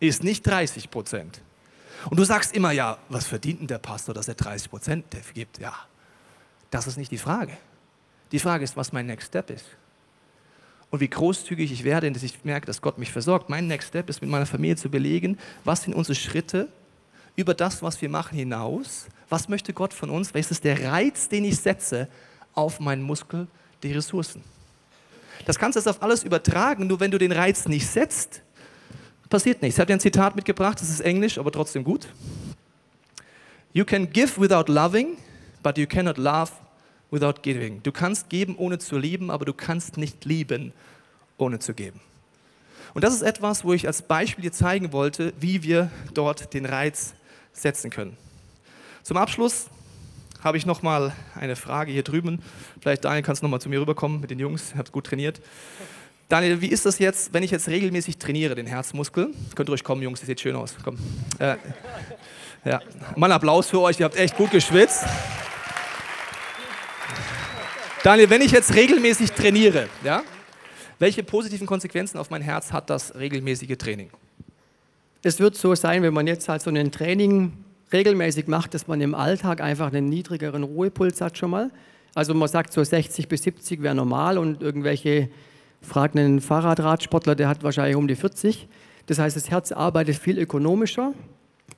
ist 0.00 0.24
nicht 0.24 0.46
30 0.46 0.90
Prozent. 0.90 1.42
Und 2.08 2.18
du 2.18 2.24
sagst 2.24 2.56
immer, 2.56 2.72
ja, 2.72 2.96
was 3.10 3.26
verdient 3.26 3.60
denn 3.60 3.66
der 3.66 3.76
Pastor, 3.76 4.14
dass 4.14 4.28
er 4.28 4.34
30 4.34 4.70
Prozent 4.70 5.04
gibt? 5.34 5.58
Ja, 5.58 5.74
das 6.70 6.86
ist 6.86 6.96
nicht 6.96 7.10
die 7.10 7.18
Frage. 7.18 7.52
Die 8.32 8.38
Frage 8.38 8.64
ist, 8.64 8.78
was 8.78 8.94
mein 8.94 9.04
Next 9.04 9.26
Step 9.26 9.50
ist. 9.50 9.66
Und 10.88 11.00
wie 11.00 11.08
großzügig 11.08 11.70
ich 11.70 11.84
werde, 11.84 12.10
dass 12.10 12.22
ich 12.22 12.46
merke, 12.46 12.64
dass 12.64 12.80
Gott 12.80 12.96
mich 12.96 13.12
versorgt. 13.12 13.50
Mein 13.50 13.66
Next 13.66 13.88
Step 13.88 14.08
ist, 14.08 14.22
mit 14.22 14.30
meiner 14.30 14.46
Familie 14.46 14.76
zu 14.76 14.88
belegen, 14.88 15.36
was 15.64 15.82
sind 15.82 15.92
unsere 15.92 16.14
Schritte 16.14 16.68
über 17.36 17.52
das, 17.52 17.82
was 17.82 18.00
wir 18.00 18.08
machen, 18.08 18.38
hinaus. 18.38 19.08
Was 19.28 19.50
möchte 19.50 19.74
Gott 19.74 19.92
von 19.92 20.08
uns? 20.08 20.32
Welches 20.32 20.52
ist 20.52 20.64
der 20.64 20.82
Reiz, 20.82 21.28
den 21.28 21.44
ich 21.44 21.58
setze 21.58 22.08
auf 22.54 22.80
meinen 22.80 23.02
Muskel, 23.02 23.48
die 23.82 23.92
Ressourcen? 23.92 24.42
Das 25.46 25.58
kannst 25.58 25.76
du 25.76 25.80
jetzt 25.80 25.88
auf 25.88 26.02
alles 26.02 26.24
übertragen, 26.24 26.86
nur 26.86 27.00
wenn 27.00 27.10
du 27.10 27.18
den 27.18 27.32
Reiz 27.32 27.66
nicht 27.66 27.86
setzt, 27.86 28.42
passiert 29.28 29.62
nichts. 29.62 29.76
Ich 29.76 29.80
habe 29.80 29.86
dir 29.86 29.94
ein 29.94 30.00
Zitat 30.00 30.36
mitgebracht, 30.36 30.80
das 30.80 30.90
ist 30.90 31.00
Englisch, 31.00 31.38
aber 31.38 31.52
trotzdem 31.52 31.84
gut. 31.84 32.08
You 33.72 33.84
can 33.84 34.10
give 34.10 34.40
without 34.40 34.72
loving, 34.72 35.16
but 35.62 35.78
you 35.78 35.86
cannot 35.86 36.18
love 36.18 36.52
without 37.10 37.42
giving. 37.42 37.82
Du 37.82 37.92
kannst 37.92 38.28
geben, 38.28 38.56
ohne 38.56 38.78
zu 38.78 38.98
lieben, 38.98 39.30
aber 39.30 39.44
du 39.44 39.52
kannst 39.52 39.96
nicht 39.96 40.24
lieben, 40.24 40.72
ohne 41.36 41.58
zu 41.58 41.74
geben. 41.74 42.00
Und 42.94 43.04
das 43.04 43.14
ist 43.14 43.22
etwas, 43.22 43.64
wo 43.64 43.72
ich 43.72 43.86
als 43.86 44.02
Beispiel 44.02 44.42
dir 44.42 44.52
zeigen 44.52 44.92
wollte, 44.92 45.32
wie 45.38 45.62
wir 45.62 45.90
dort 46.14 46.54
den 46.54 46.64
Reiz 46.64 47.14
setzen 47.52 47.90
können. 47.90 48.16
Zum 49.02 49.16
Abschluss 49.16 49.68
habe 50.42 50.56
ich 50.56 50.66
noch 50.66 50.82
mal 50.82 51.12
eine 51.34 51.56
Frage 51.56 51.92
hier 51.92 52.02
drüben. 52.02 52.40
Vielleicht 52.80 53.04
Daniel, 53.04 53.22
kannst 53.22 53.42
du 53.42 53.46
noch 53.46 53.50
mal 53.50 53.60
zu 53.60 53.68
mir 53.68 53.80
rüberkommen 53.80 54.20
mit 54.20 54.30
den 54.30 54.38
Jungs. 54.38 54.72
Ihr 54.72 54.78
habt 54.78 54.92
gut 54.92 55.06
trainiert. 55.06 55.40
Daniel, 56.28 56.60
wie 56.60 56.66
ist 56.68 56.84
das 56.84 56.98
jetzt, 56.98 57.32
wenn 57.32 57.42
ich 57.42 57.50
jetzt 57.50 57.68
regelmäßig 57.68 58.18
trainiere, 58.18 58.54
den 58.54 58.66
Herzmuskel? 58.66 59.30
Könnt 59.54 59.70
ihr 59.70 59.72
euch 59.72 59.82
kommen, 59.82 60.02
Jungs, 60.02 60.20
das 60.20 60.26
sieht 60.26 60.40
schön 60.40 60.54
aus. 60.56 60.76
Komm. 60.84 60.98
Äh, 61.38 61.56
ja. 62.64 62.80
Mal 63.16 63.32
Applaus 63.32 63.68
für 63.68 63.80
euch, 63.80 63.98
ihr 63.98 64.04
habt 64.04 64.16
echt 64.16 64.36
gut 64.36 64.50
geschwitzt. 64.50 65.04
Daniel, 68.02 68.30
wenn 68.30 68.42
ich 68.42 68.52
jetzt 68.52 68.74
regelmäßig 68.74 69.32
trainiere, 69.32 69.88
ja, 70.04 70.22
welche 70.98 71.22
positiven 71.22 71.66
Konsequenzen 71.66 72.18
auf 72.18 72.30
mein 72.30 72.42
Herz 72.42 72.72
hat 72.72 72.90
das 72.90 73.14
regelmäßige 73.14 73.76
Training? 73.78 74.10
Es 75.22 75.40
wird 75.40 75.56
so 75.56 75.74
sein, 75.74 76.02
wenn 76.02 76.14
man 76.14 76.26
jetzt 76.26 76.48
halt 76.48 76.62
so 76.62 76.70
ein 76.70 76.92
Training 76.92 77.52
regelmäßig 77.92 78.48
macht, 78.48 78.74
dass 78.74 78.86
man 78.86 79.00
im 79.00 79.14
Alltag 79.14 79.60
einfach 79.60 79.88
einen 79.88 80.08
niedrigeren 80.08 80.62
Ruhepuls 80.62 81.20
hat 81.20 81.38
schon 81.38 81.50
mal. 81.50 81.70
Also 82.14 82.34
man 82.34 82.48
sagt 82.48 82.72
so 82.72 82.82
60 82.82 83.28
bis 83.28 83.42
70 83.42 83.82
wäre 83.82 83.94
normal 83.94 84.38
und 84.38 84.62
irgendwelche 84.62 85.28
fragen 85.80 86.18
einen 86.18 86.40
Fahrradradsportler, 86.40 87.34
der 87.34 87.48
hat 87.48 87.62
wahrscheinlich 87.62 87.96
um 87.96 88.08
die 88.08 88.16
40. 88.16 88.68
Das 89.06 89.18
heißt, 89.18 89.36
das 89.36 89.50
Herz 89.50 89.72
arbeitet 89.72 90.16
viel 90.16 90.38
ökonomischer. 90.38 91.12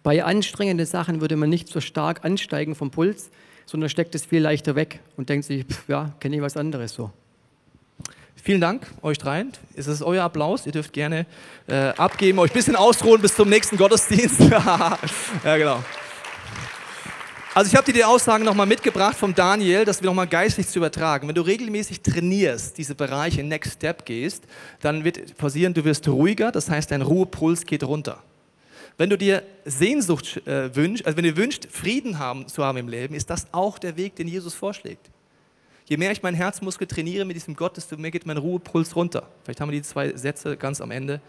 Bei 0.02 0.24
anstrengenden 0.24 0.86
Sachen 0.86 1.20
würde 1.20 1.36
man 1.36 1.50
nicht 1.50 1.68
so 1.68 1.80
stark 1.80 2.24
ansteigen 2.24 2.74
vom 2.74 2.90
Puls, 2.90 3.30
sondern 3.66 3.90
steckt 3.90 4.14
es 4.14 4.24
viel 4.24 4.42
leichter 4.42 4.74
weg 4.74 5.00
und 5.16 5.28
denkt 5.28 5.44
sich, 5.44 5.64
pff, 5.64 5.88
ja, 5.88 6.14
kenne 6.20 6.36
ich 6.36 6.42
was 6.42 6.56
anderes 6.56 6.94
so. 6.94 7.10
Vielen 8.42 8.60
Dank 8.60 8.86
euch 9.02 9.18
dreien. 9.18 9.52
Es 9.74 9.86
ist 9.86 10.02
euer 10.02 10.24
Applaus. 10.24 10.64
Ihr 10.64 10.72
dürft 10.72 10.94
gerne 10.94 11.26
äh, 11.66 11.90
abgeben, 11.96 12.38
euch 12.38 12.50
ein 12.50 12.54
bisschen 12.54 12.76
ausruhen 12.76 13.20
bis 13.20 13.34
zum 13.34 13.50
nächsten 13.50 13.76
Gottesdienst. 13.76 14.40
ja, 14.50 14.98
genau. 15.44 15.80
Also 17.52 17.68
ich 17.68 17.74
habe 17.74 17.84
dir 17.84 17.92
die 17.92 18.04
Aussagen 18.04 18.44
nochmal 18.44 18.66
mitgebracht 18.66 19.16
vom 19.16 19.34
Daniel, 19.34 19.84
dass 19.84 20.00
wir 20.00 20.06
nochmal 20.06 20.28
geistlich 20.28 20.68
zu 20.68 20.78
übertragen. 20.78 21.26
Wenn 21.26 21.34
du 21.34 21.42
regelmäßig 21.42 22.00
trainierst, 22.00 22.78
diese 22.78 22.94
Bereiche 22.94 23.42
Next 23.42 23.72
Step 23.72 24.04
gehst, 24.04 24.44
dann 24.80 25.02
wird 25.02 25.36
passieren, 25.36 25.74
du 25.74 25.84
wirst 25.84 26.06
ruhiger, 26.06 26.52
das 26.52 26.70
heißt 26.70 26.92
dein 26.92 27.02
Ruhepuls 27.02 27.66
geht 27.66 27.82
runter. 27.82 28.22
Wenn 28.98 29.10
du 29.10 29.18
dir 29.18 29.42
Sehnsucht 29.64 30.46
äh, 30.46 30.76
wünschst, 30.76 31.04
also 31.04 31.16
wenn 31.16 31.24
du 31.24 31.36
wünschst, 31.36 31.66
Frieden 31.72 32.20
haben, 32.20 32.46
zu 32.46 32.64
haben 32.64 32.78
im 32.78 32.86
Leben, 32.86 33.16
ist 33.16 33.30
das 33.30 33.48
auch 33.50 33.80
der 33.80 33.96
Weg, 33.96 34.14
den 34.14 34.28
Jesus 34.28 34.54
vorschlägt. 34.54 35.10
Je 35.86 35.96
mehr 35.96 36.12
ich 36.12 36.22
meinen 36.22 36.36
Herzmuskel 36.36 36.86
trainiere 36.86 37.24
mit 37.24 37.34
diesem 37.34 37.56
Gott, 37.56 37.76
desto 37.76 37.96
mehr 37.96 38.12
geht 38.12 38.26
mein 38.26 38.36
Ruhepuls 38.36 38.94
runter. 38.94 39.28
Vielleicht 39.42 39.60
haben 39.60 39.72
wir 39.72 39.76
die 39.76 39.82
zwei 39.84 40.16
Sätze 40.16 40.56
ganz 40.56 40.80
am 40.80 40.92
Ende 40.92 41.20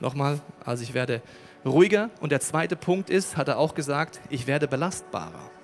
nochmal. 0.00 0.40
Also 0.64 0.82
ich 0.82 0.94
werde 0.94 1.20
ruhiger. 1.66 2.08
Und 2.20 2.32
der 2.32 2.40
zweite 2.40 2.74
Punkt 2.74 3.10
ist, 3.10 3.36
hat 3.36 3.48
er 3.48 3.58
auch 3.58 3.74
gesagt, 3.74 4.18
ich 4.30 4.46
werde 4.46 4.66
belastbarer. 4.66 5.57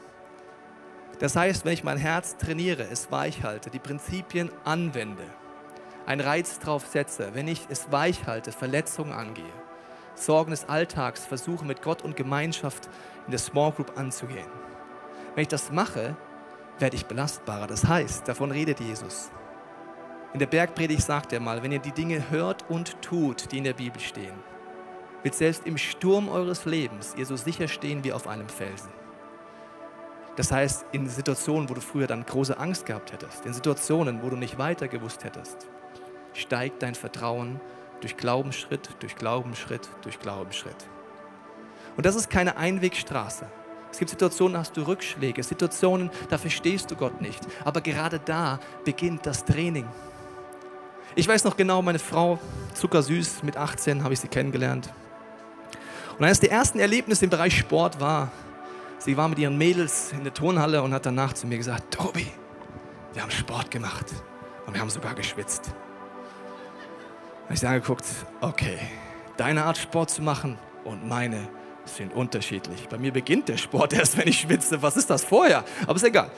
Das 1.24 1.36
heißt, 1.36 1.64
wenn 1.64 1.72
ich 1.72 1.84
mein 1.84 1.96
Herz 1.96 2.36
trainiere, 2.36 2.82
es 2.82 3.10
weich 3.10 3.44
halte, 3.44 3.70
die 3.70 3.78
Prinzipien 3.78 4.50
anwende, 4.62 5.22
einen 6.04 6.20
Reiz 6.20 6.58
drauf 6.58 6.86
setze, 6.86 7.30
wenn 7.32 7.48
ich 7.48 7.62
es 7.70 7.90
weich 7.90 8.26
halte, 8.26 8.52
Verletzungen 8.52 9.14
angehe, 9.14 9.54
Sorgen 10.14 10.50
des 10.50 10.68
Alltags 10.68 11.24
versuche 11.24 11.64
mit 11.64 11.80
Gott 11.80 12.02
und 12.02 12.14
Gemeinschaft 12.14 12.90
in 13.24 13.30
der 13.30 13.38
Small 13.38 13.72
Group 13.72 13.96
anzugehen. 13.96 14.50
Wenn 15.34 15.40
ich 15.40 15.48
das 15.48 15.72
mache, 15.72 16.14
werde 16.78 16.96
ich 16.96 17.06
belastbarer. 17.06 17.68
Das 17.68 17.86
heißt, 17.86 18.28
davon 18.28 18.50
redet 18.50 18.80
Jesus. 18.80 19.30
In 20.34 20.40
der 20.40 20.46
Bergpredigt 20.46 21.04
sagt 21.04 21.32
er 21.32 21.40
mal, 21.40 21.62
wenn 21.62 21.72
ihr 21.72 21.78
die 21.78 21.92
Dinge 21.92 22.28
hört 22.28 22.68
und 22.68 23.00
tut, 23.00 23.50
die 23.50 23.56
in 23.56 23.64
der 23.64 23.72
Bibel 23.72 23.98
stehen, 23.98 24.36
wird 25.22 25.34
selbst 25.34 25.66
im 25.66 25.78
Sturm 25.78 26.28
eures 26.28 26.66
Lebens 26.66 27.14
ihr 27.16 27.24
so 27.24 27.36
sicher 27.36 27.66
stehen 27.66 28.04
wie 28.04 28.12
auf 28.12 28.28
einem 28.28 28.50
Felsen. 28.50 29.03
Das 30.36 30.50
heißt, 30.50 30.86
in 30.92 31.08
Situationen, 31.08 31.68
wo 31.68 31.74
du 31.74 31.80
früher 31.80 32.06
dann 32.06 32.26
große 32.26 32.58
Angst 32.58 32.86
gehabt 32.86 33.12
hättest, 33.12 33.46
in 33.46 33.52
Situationen, 33.52 34.22
wo 34.22 34.30
du 34.30 34.36
nicht 34.36 34.58
weiter 34.58 34.88
gewusst 34.88 35.24
hättest, 35.24 35.68
steigt 36.32 36.82
dein 36.82 36.94
Vertrauen 36.94 37.60
durch 38.00 38.16
Glaubensschritt, 38.16 38.88
durch 38.98 39.14
Glaubensschritt, 39.14 39.88
durch 40.02 40.18
Glaubensschritt. 40.18 40.76
Und 41.96 42.04
das 42.04 42.16
ist 42.16 42.28
keine 42.28 42.56
Einwegstraße. 42.56 43.46
Es 43.92 43.98
gibt 43.98 44.10
Situationen, 44.10 44.54
da 44.54 44.58
hast 44.60 44.76
du 44.76 44.82
Rückschläge, 44.82 45.40
Situationen, 45.44 46.10
da 46.28 46.36
verstehst 46.36 46.90
du 46.90 46.96
Gott 46.96 47.20
nicht. 47.20 47.40
Aber 47.64 47.80
gerade 47.80 48.18
da 48.18 48.58
beginnt 48.84 49.24
das 49.24 49.44
Training. 49.44 49.86
Ich 51.14 51.28
weiß 51.28 51.44
noch 51.44 51.56
genau, 51.56 51.80
meine 51.80 52.00
Frau, 52.00 52.40
zuckersüß, 52.74 53.44
mit 53.44 53.56
18 53.56 54.02
habe 54.02 54.12
ich 54.12 54.18
sie 54.18 54.26
kennengelernt. 54.26 54.92
Und 56.18 56.24
eines 56.24 56.40
der 56.40 56.50
ersten 56.50 56.80
Erlebnisse 56.80 57.24
im 57.24 57.30
Bereich 57.30 57.56
Sport 57.56 58.00
war, 58.00 58.32
sie 59.04 59.16
war 59.16 59.28
mit 59.28 59.38
ihren 59.38 59.56
Mädels 59.58 60.12
in 60.12 60.24
der 60.24 60.34
Turnhalle 60.34 60.82
und 60.82 60.92
hat 60.92 61.06
danach 61.06 61.32
zu 61.32 61.46
mir 61.46 61.58
gesagt, 61.58 61.94
Tobi, 61.94 62.26
wir 63.12 63.22
haben 63.22 63.30
Sport 63.30 63.70
gemacht 63.70 64.06
und 64.66 64.74
wir 64.74 64.80
haben 64.80 64.90
sogar 64.90 65.14
geschwitzt 65.14 65.74
habe 67.44 67.54
ich 67.54 67.60
sie 67.60 67.66
angeguckt, 67.66 68.04
okay, 68.40 68.78
deine 69.36 69.64
Art 69.64 69.76
Sport 69.76 70.10
zu 70.10 70.22
machen 70.22 70.58
und 70.84 71.06
meine 71.06 71.48
sind 71.84 72.14
unterschiedlich. 72.14 72.88
Bei 72.88 72.96
mir 72.96 73.12
beginnt 73.12 73.48
der 73.48 73.58
Sport 73.58 73.92
erst, 73.92 74.16
wenn 74.16 74.26
ich 74.28 74.40
schwitze. 74.40 74.80
Was 74.82 74.96
ist 74.96 75.10
das 75.10 75.24
vorher? 75.24 75.64
Aber 75.86 75.96
ist 75.96 76.04
egal. 76.04 76.30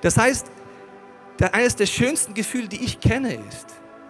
Das 0.00 0.18
heißt, 0.18 0.50
eines 1.52 1.76
der 1.76 1.86
schönsten 1.86 2.34
Gefühle, 2.34 2.68
die 2.68 2.84
ich 2.84 3.00
kenne, 3.00 3.34
ist, 3.34 3.66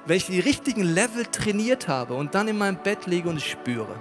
wenn 0.06 0.16
ich 0.16 0.26
die 0.26 0.40
richtigen 0.40 0.82
Level 0.82 1.26
trainiert 1.26 1.88
habe 1.88 2.14
und 2.14 2.34
dann 2.34 2.48
in 2.48 2.56
meinem 2.56 2.76
Bett 2.76 3.06
liege 3.06 3.28
und 3.28 3.36
es 3.36 3.44
spüre. 3.44 3.94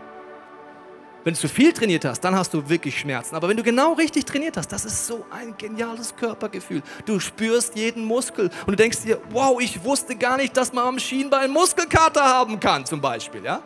Wenn 1.23 1.35
du 1.35 1.39
zu 1.39 1.47
viel 1.47 1.71
trainiert 1.71 2.03
hast, 2.03 2.21
dann 2.21 2.35
hast 2.35 2.51
du 2.53 2.67
wirklich 2.67 2.99
Schmerzen. 2.99 3.35
Aber 3.35 3.47
wenn 3.47 3.57
du 3.57 3.61
genau 3.61 3.93
richtig 3.93 4.25
trainiert 4.25 4.57
hast, 4.57 4.71
das 4.71 4.85
ist 4.85 5.05
so 5.05 5.23
ein 5.29 5.55
geniales 5.55 6.15
Körpergefühl. 6.15 6.81
Du 7.05 7.19
spürst 7.19 7.75
jeden 7.75 8.05
Muskel 8.05 8.49
und 8.65 8.71
du 8.71 8.75
denkst 8.75 9.01
dir, 9.01 9.19
wow, 9.29 9.61
ich 9.61 9.83
wusste 9.83 10.15
gar 10.15 10.37
nicht, 10.37 10.57
dass 10.57 10.73
man 10.73 10.85
am 10.85 10.99
Schienbein 10.99 11.51
Muskelkater 11.51 12.23
haben 12.23 12.59
kann, 12.59 12.85
zum 12.85 13.01
Beispiel. 13.01 13.43
Ja? 13.43 13.61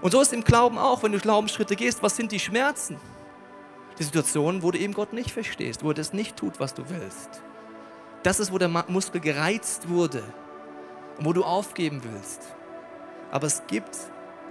Und 0.00 0.12
so 0.12 0.20
ist 0.20 0.32
im 0.32 0.44
Glauben 0.44 0.78
auch, 0.78 1.02
wenn 1.02 1.10
du 1.10 1.18
Glaubensschritte 1.18 1.74
gehst, 1.74 2.00
was 2.00 2.14
sind 2.14 2.30
die 2.30 2.38
Schmerzen? 2.38 2.96
Die 3.98 4.04
Situationen, 4.04 4.62
wo 4.62 4.70
du 4.70 4.78
eben 4.78 4.94
Gott 4.94 5.12
nicht 5.12 5.32
verstehst, 5.32 5.82
wo 5.82 5.88
er 5.88 5.94
das 5.94 6.12
nicht 6.12 6.36
tut, 6.36 6.60
was 6.60 6.74
du 6.74 6.84
willst. 6.88 7.42
Das 8.22 8.38
ist, 8.38 8.52
wo 8.52 8.58
der 8.58 8.68
Muskel 8.68 9.20
gereizt 9.20 9.88
wurde 9.88 10.22
und 11.18 11.24
wo 11.24 11.32
du 11.32 11.42
aufgeben 11.42 12.02
willst. 12.04 12.42
Aber 13.32 13.48
es 13.48 13.62
gibt 13.66 13.96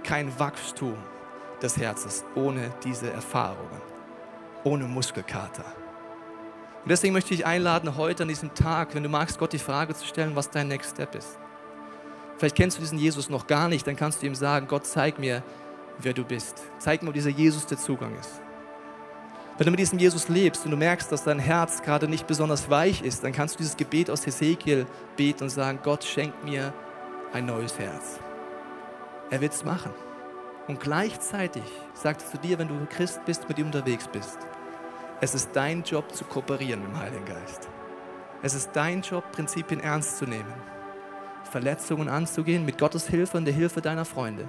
kein 0.02 0.38
Wachstum 0.38 0.98
des 1.62 1.76
Herzens 1.76 2.24
ohne 2.34 2.70
diese 2.84 3.10
Erfahrungen, 3.10 3.80
ohne 4.64 4.84
Muskelkater. 4.84 5.64
Und 6.82 6.90
deswegen 6.90 7.12
möchte 7.12 7.34
ich 7.34 7.44
einladen, 7.44 7.96
heute 7.96 8.22
an 8.22 8.28
diesem 8.28 8.54
Tag, 8.54 8.94
wenn 8.94 9.02
du 9.02 9.08
magst, 9.08 9.38
Gott 9.38 9.52
die 9.52 9.58
Frage 9.58 9.94
zu 9.94 10.06
stellen, 10.06 10.36
was 10.36 10.50
dein 10.50 10.68
Next 10.68 10.92
Step 10.92 11.14
ist. 11.14 11.38
Vielleicht 12.38 12.56
kennst 12.56 12.78
du 12.78 12.80
diesen 12.80 12.98
Jesus 12.98 13.28
noch 13.28 13.46
gar 13.46 13.68
nicht, 13.68 13.86
dann 13.86 13.96
kannst 13.96 14.22
du 14.22 14.26
ihm 14.26 14.34
sagen, 14.34 14.68
Gott, 14.68 14.86
zeig 14.86 15.18
mir, 15.18 15.42
wer 15.98 16.12
du 16.12 16.24
bist. 16.24 16.62
Zeig 16.78 17.02
mir, 17.02 17.08
wo 17.08 17.12
dieser 17.12 17.30
Jesus 17.30 17.66
der 17.66 17.78
Zugang 17.78 18.16
ist. 18.18 18.40
Wenn 19.58 19.64
du 19.64 19.72
mit 19.72 19.80
diesem 19.80 19.98
Jesus 19.98 20.28
lebst 20.28 20.64
und 20.64 20.70
du 20.70 20.76
merkst, 20.76 21.10
dass 21.10 21.24
dein 21.24 21.40
Herz 21.40 21.82
gerade 21.82 22.06
nicht 22.06 22.28
besonders 22.28 22.70
weich 22.70 23.02
ist, 23.02 23.24
dann 23.24 23.32
kannst 23.32 23.56
du 23.56 23.58
dieses 23.58 23.76
Gebet 23.76 24.08
aus 24.08 24.24
Hesekiel 24.24 24.86
beten 25.16 25.42
und 25.42 25.50
sagen, 25.50 25.80
Gott 25.82 26.04
schenkt 26.04 26.44
mir 26.44 26.72
ein 27.32 27.46
neues 27.46 27.76
Herz. 27.76 28.20
Er 29.30 29.40
wird 29.40 29.52
es 29.52 29.64
machen. 29.64 29.90
Und 30.68 30.80
gleichzeitig 30.80 31.64
sagt 31.94 32.22
er 32.22 32.30
zu 32.30 32.38
dir, 32.38 32.58
wenn 32.58 32.68
du 32.68 32.86
Christ 32.90 33.24
bist, 33.24 33.48
mit 33.48 33.58
ihm 33.58 33.66
unterwegs 33.66 34.06
bist, 34.06 34.38
es 35.20 35.34
ist 35.34 35.50
dein 35.54 35.82
Job 35.82 36.14
zu 36.14 36.24
kooperieren 36.24 36.80
mit 36.82 36.90
dem 36.90 37.00
Heiligen 37.00 37.24
Geist. 37.24 37.68
Es 38.42 38.54
ist 38.54 38.70
dein 38.74 39.02
Job, 39.02 39.32
Prinzipien 39.32 39.80
ernst 39.80 40.18
zu 40.18 40.26
nehmen, 40.26 40.52
Verletzungen 41.50 42.08
anzugehen 42.08 42.64
mit 42.64 42.78
Gottes 42.78 43.08
Hilfe 43.08 43.38
und 43.38 43.46
der 43.46 43.54
Hilfe 43.54 43.80
deiner 43.80 44.04
Freunde 44.04 44.48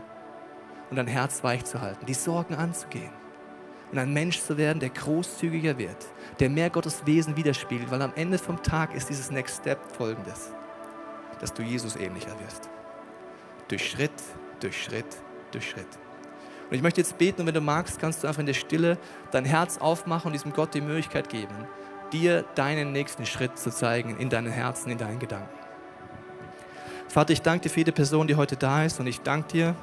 und 0.91 0.97
dein 0.97 1.07
Herz 1.07 1.43
weich 1.43 1.65
zu 1.65 1.81
halten, 1.81 2.05
die 2.05 2.13
Sorgen 2.13 2.53
anzugehen 2.53 3.11
und 3.91 3.97
ein 3.97 4.13
Mensch 4.13 4.41
zu 4.41 4.57
werden, 4.57 4.79
der 4.79 4.89
großzügiger 4.89 5.77
wird, 5.77 6.05
der 6.39 6.49
mehr 6.49 6.69
Gottes 6.69 7.05
Wesen 7.05 7.35
widerspiegelt, 7.35 7.89
weil 7.89 8.01
am 8.01 8.13
Ende 8.15 8.37
vom 8.37 8.61
Tag 8.61 8.93
ist 8.93 9.09
dieses 9.09 9.31
Next 9.31 9.61
Step 9.61 9.79
folgendes, 9.95 10.51
dass 11.39 11.53
du 11.53 11.63
Jesus 11.63 11.95
ähnlicher 11.95 12.37
wirst. 12.41 12.69
Durch 13.69 13.89
Schritt, 13.89 14.11
durch 14.59 14.83
Schritt, 14.83 15.17
durch 15.51 15.69
Schritt. 15.69 15.87
Und 16.69 16.75
ich 16.75 16.83
möchte 16.83 17.01
jetzt 17.01 17.17
beten 17.17 17.41
und 17.41 17.47
wenn 17.47 17.53
du 17.53 17.61
magst, 17.61 17.99
kannst 17.99 18.23
du 18.23 18.27
einfach 18.27 18.41
in 18.41 18.45
der 18.45 18.53
Stille 18.53 18.99
dein 19.31 19.43
Herz 19.43 19.79
aufmachen 19.79 20.27
und 20.27 20.33
diesem 20.33 20.53
Gott 20.53 20.73
die 20.75 20.81
Möglichkeit 20.81 21.29
geben, 21.29 21.55
dir 22.13 22.43
deinen 22.53 22.91
nächsten 22.91 23.25
Schritt 23.25 23.57
zu 23.57 23.71
zeigen 23.71 24.17
in 24.17 24.29
deinen 24.29 24.51
Herzen, 24.51 24.91
in 24.91 24.99
deinen 24.99 25.17
Gedanken. 25.17 25.49
Vater, 27.07 27.33
ich 27.33 27.41
danke 27.41 27.63
dir 27.63 27.69
für 27.69 27.79
jede 27.79 27.91
Person, 27.91 28.27
die 28.27 28.35
heute 28.35 28.55
da 28.55 28.85
ist 28.85 28.99
und 28.99 29.07
ich 29.07 29.21
danke 29.21 29.47
dir, 29.47 29.75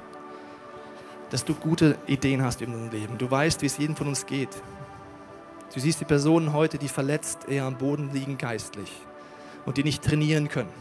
dass 1.31 1.45
du 1.45 1.55
gute 1.55 1.99
Ideen 2.07 2.43
hast 2.43 2.63
in 2.63 2.73
unserem 2.73 2.91
Leben. 2.91 3.19
Du 3.19 3.29
weißt, 3.29 3.63
wie 3.63 3.67
es 3.67 3.79
jedem 3.79 3.97
von 3.97 4.07
uns 4.07 4.27
geht. 4.27 4.51
Du 5.75 5.81
siehst 5.81 6.01
die 6.01 6.05
Personen 6.05 6.53
heute, 6.53 6.79
die 6.79 6.87
verletzt 6.87 7.49
eher 7.49 7.65
am 7.65 7.77
Boden 7.77 8.13
liegen 8.13 8.39
geistlich 8.39 8.93
und 9.65 9.77
die 9.77 9.83
nicht 9.83 10.05
trainieren 10.05 10.49
können. 10.49 10.73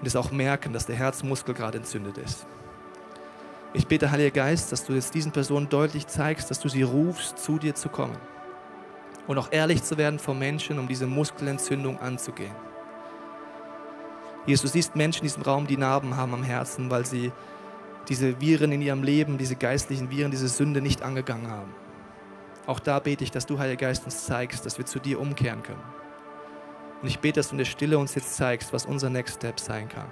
Und 0.00 0.06
es 0.06 0.16
auch 0.16 0.30
merken, 0.30 0.74
dass 0.74 0.84
der 0.84 0.96
Herzmuskel 0.96 1.54
gerade 1.54 1.78
entzündet 1.78 2.18
ist. 2.18 2.46
Ich 3.72 3.86
bete, 3.86 4.10
Heiliger 4.10 4.30
Geist, 4.30 4.72
dass 4.72 4.84
du 4.84 4.94
jetzt 4.94 5.14
diesen 5.14 5.30
Personen 5.30 5.68
deutlich 5.68 6.06
zeigst, 6.08 6.50
dass 6.50 6.58
du 6.58 6.68
sie 6.68 6.82
rufst, 6.82 7.38
zu 7.38 7.58
dir 7.58 7.74
zu 7.74 7.88
kommen. 7.88 8.16
Und 9.28 9.38
auch 9.38 9.52
ehrlich 9.52 9.84
zu 9.84 9.96
werden 9.96 10.18
vor 10.18 10.34
Menschen, 10.34 10.78
um 10.80 10.88
diese 10.88 11.06
Muskelentzündung 11.06 12.00
anzugehen. 12.00 12.54
Jesus, 14.46 14.62
du 14.62 14.68
siehst 14.68 14.96
Menschen 14.96 15.20
in 15.20 15.28
diesem 15.28 15.42
Raum, 15.42 15.68
die 15.68 15.76
Narben 15.76 16.16
haben 16.16 16.34
am 16.34 16.42
Herzen, 16.42 16.90
weil 16.90 17.06
sie 17.06 17.30
diese 18.08 18.40
Viren 18.40 18.72
in 18.72 18.82
ihrem 18.82 19.04
Leben, 19.04 19.38
diese 19.38 19.54
geistlichen 19.54 20.10
Viren, 20.10 20.32
diese 20.32 20.48
Sünde 20.48 20.80
nicht 20.80 21.02
angegangen 21.02 21.48
haben. 21.48 21.72
Auch 22.66 22.80
da 22.80 22.98
bete 22.98 23.22
ich, 23.22 23.30
dass 23.30 23.46
du, 23.46 23.60
Heiliger 23.60 23.86
Geist, 23.86 24.04
uns 24.04 24.24
zeigst, 24.24 24.66
dass 24.66 24.78
wir 24.78 24.86
zu 24.86 24.98
dir 24.98 25.20
umkehren 25.20 25.62
können. 25.62 25.82
Und 27.02 27.08
ich 27.08 27.20
bete, 27.20 27.38
dass 27.38 27.48
du 27.48 27.52
in 27.52 27.58
der 27.58 27.64
Stille 27.66 27.98
uns 27.98 28.16
jetzt 28.16 28.34
zeigst, 28.34 28.72
was 28.72 28.84
unser 28.84 29.10
Next 29.10 29.36
Step 29.36 29.60
sein 29.60 29.88
kann. 29.88 30.08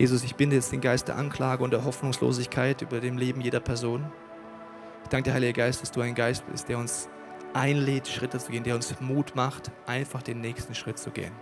Jesus, 0.00 0.24
ich 0.24 0.34
binde 0.34 0.56
jetzt 0.56 0.72
den 0.72 0.80
Geist 0.80 1.08
der 1.08 1.18
Anklage 1.18 1.62
und 1.62 1.72
der 1.72 1.84
Hoffnungslosigkeit 1.84 2.80
über 2.80 3.00
dem 3.00 3.18
Leben 3.18 3.42
jeder 3.42 3.60
Person. 3.60 4.10
Ich 5.02 5.10
danke 5.10 5.28
dir, 5.28 5.34
Heiliger 5.34 5.52
Geist, 5.52 5.82
dass 5.82 5.90
du 5.90 6.00
ein 6.00 6.14
Geist 6.14 6.42
bist, 6.50 6.70
der 6.70 6.78
uns 6.78 7.10
einlädt, 7.52 8.08
Schritte 8.08 8.38
zu 8.38 8.50
gehen, 8.50 8.64
der 8.64 8.76
uns 8.76 8.98
Mut 9.00 9.36
macht, 9.36 9.70
einfach 9.84 10.22
den 10.22 10.40
nächsten 10.40 10.74
Schritt 10.74 10.98
zu 10.98 11.10
gehen. 11.10 11.34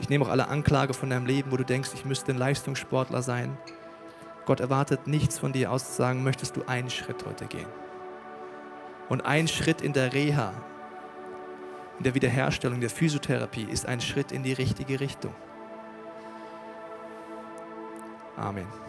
Ich 0.00 0.10
nehme 0.10 0.26
auch 0.26 0.28
alle 0.28 0.48
Anklage 0.48 0.92
von 0.92 1.08
deinem 1.08 1.24
Leben, 1.24 1.50
wo 1.50 1.56
du 1.56 1.64
denkst, 1.64 1.92
ich 1.94 2.04
müsste 2.04 2.32
ein 2.32 2.36
Leistungssportler 2.36 3.22
sein. 3.22 3.56
Gott 4.44 4.60
erwartet 4.60 5.06
nichts 5.06 5.38
von 5.38 5.54
dir 5.54 5.72
aus 5.72 5.86
zu 5.86 5.92
sagen, 5.94 6.22
möchtest 6.22 6.58
du 6.58 6.64
einen 6.66 6.90
Schritt 6.90 7.24
heute 7.24 7.46
gehen. 7.46 7.68
Und 9.08 9.22
ein 9.22 9.48
Schritt 9.48 9.80
in 9.80 9.94
der 9.94 10.12
Reha, 10.12 10.52
in 11.96 12.04
der 12.04 12.14
Wiederherstellung, 12.14 12.82
der 12.82 12.90
Physiotherapie 12.90 13.64
ist 13.64 13.86
ein 13.86 14.02
Schritt 14.02 14.30
in 14.30 14.42
die 14.42 14.52
richtige 14.52 15.00
Richtung. 15.00 15.32
Amen. 18.38 18.87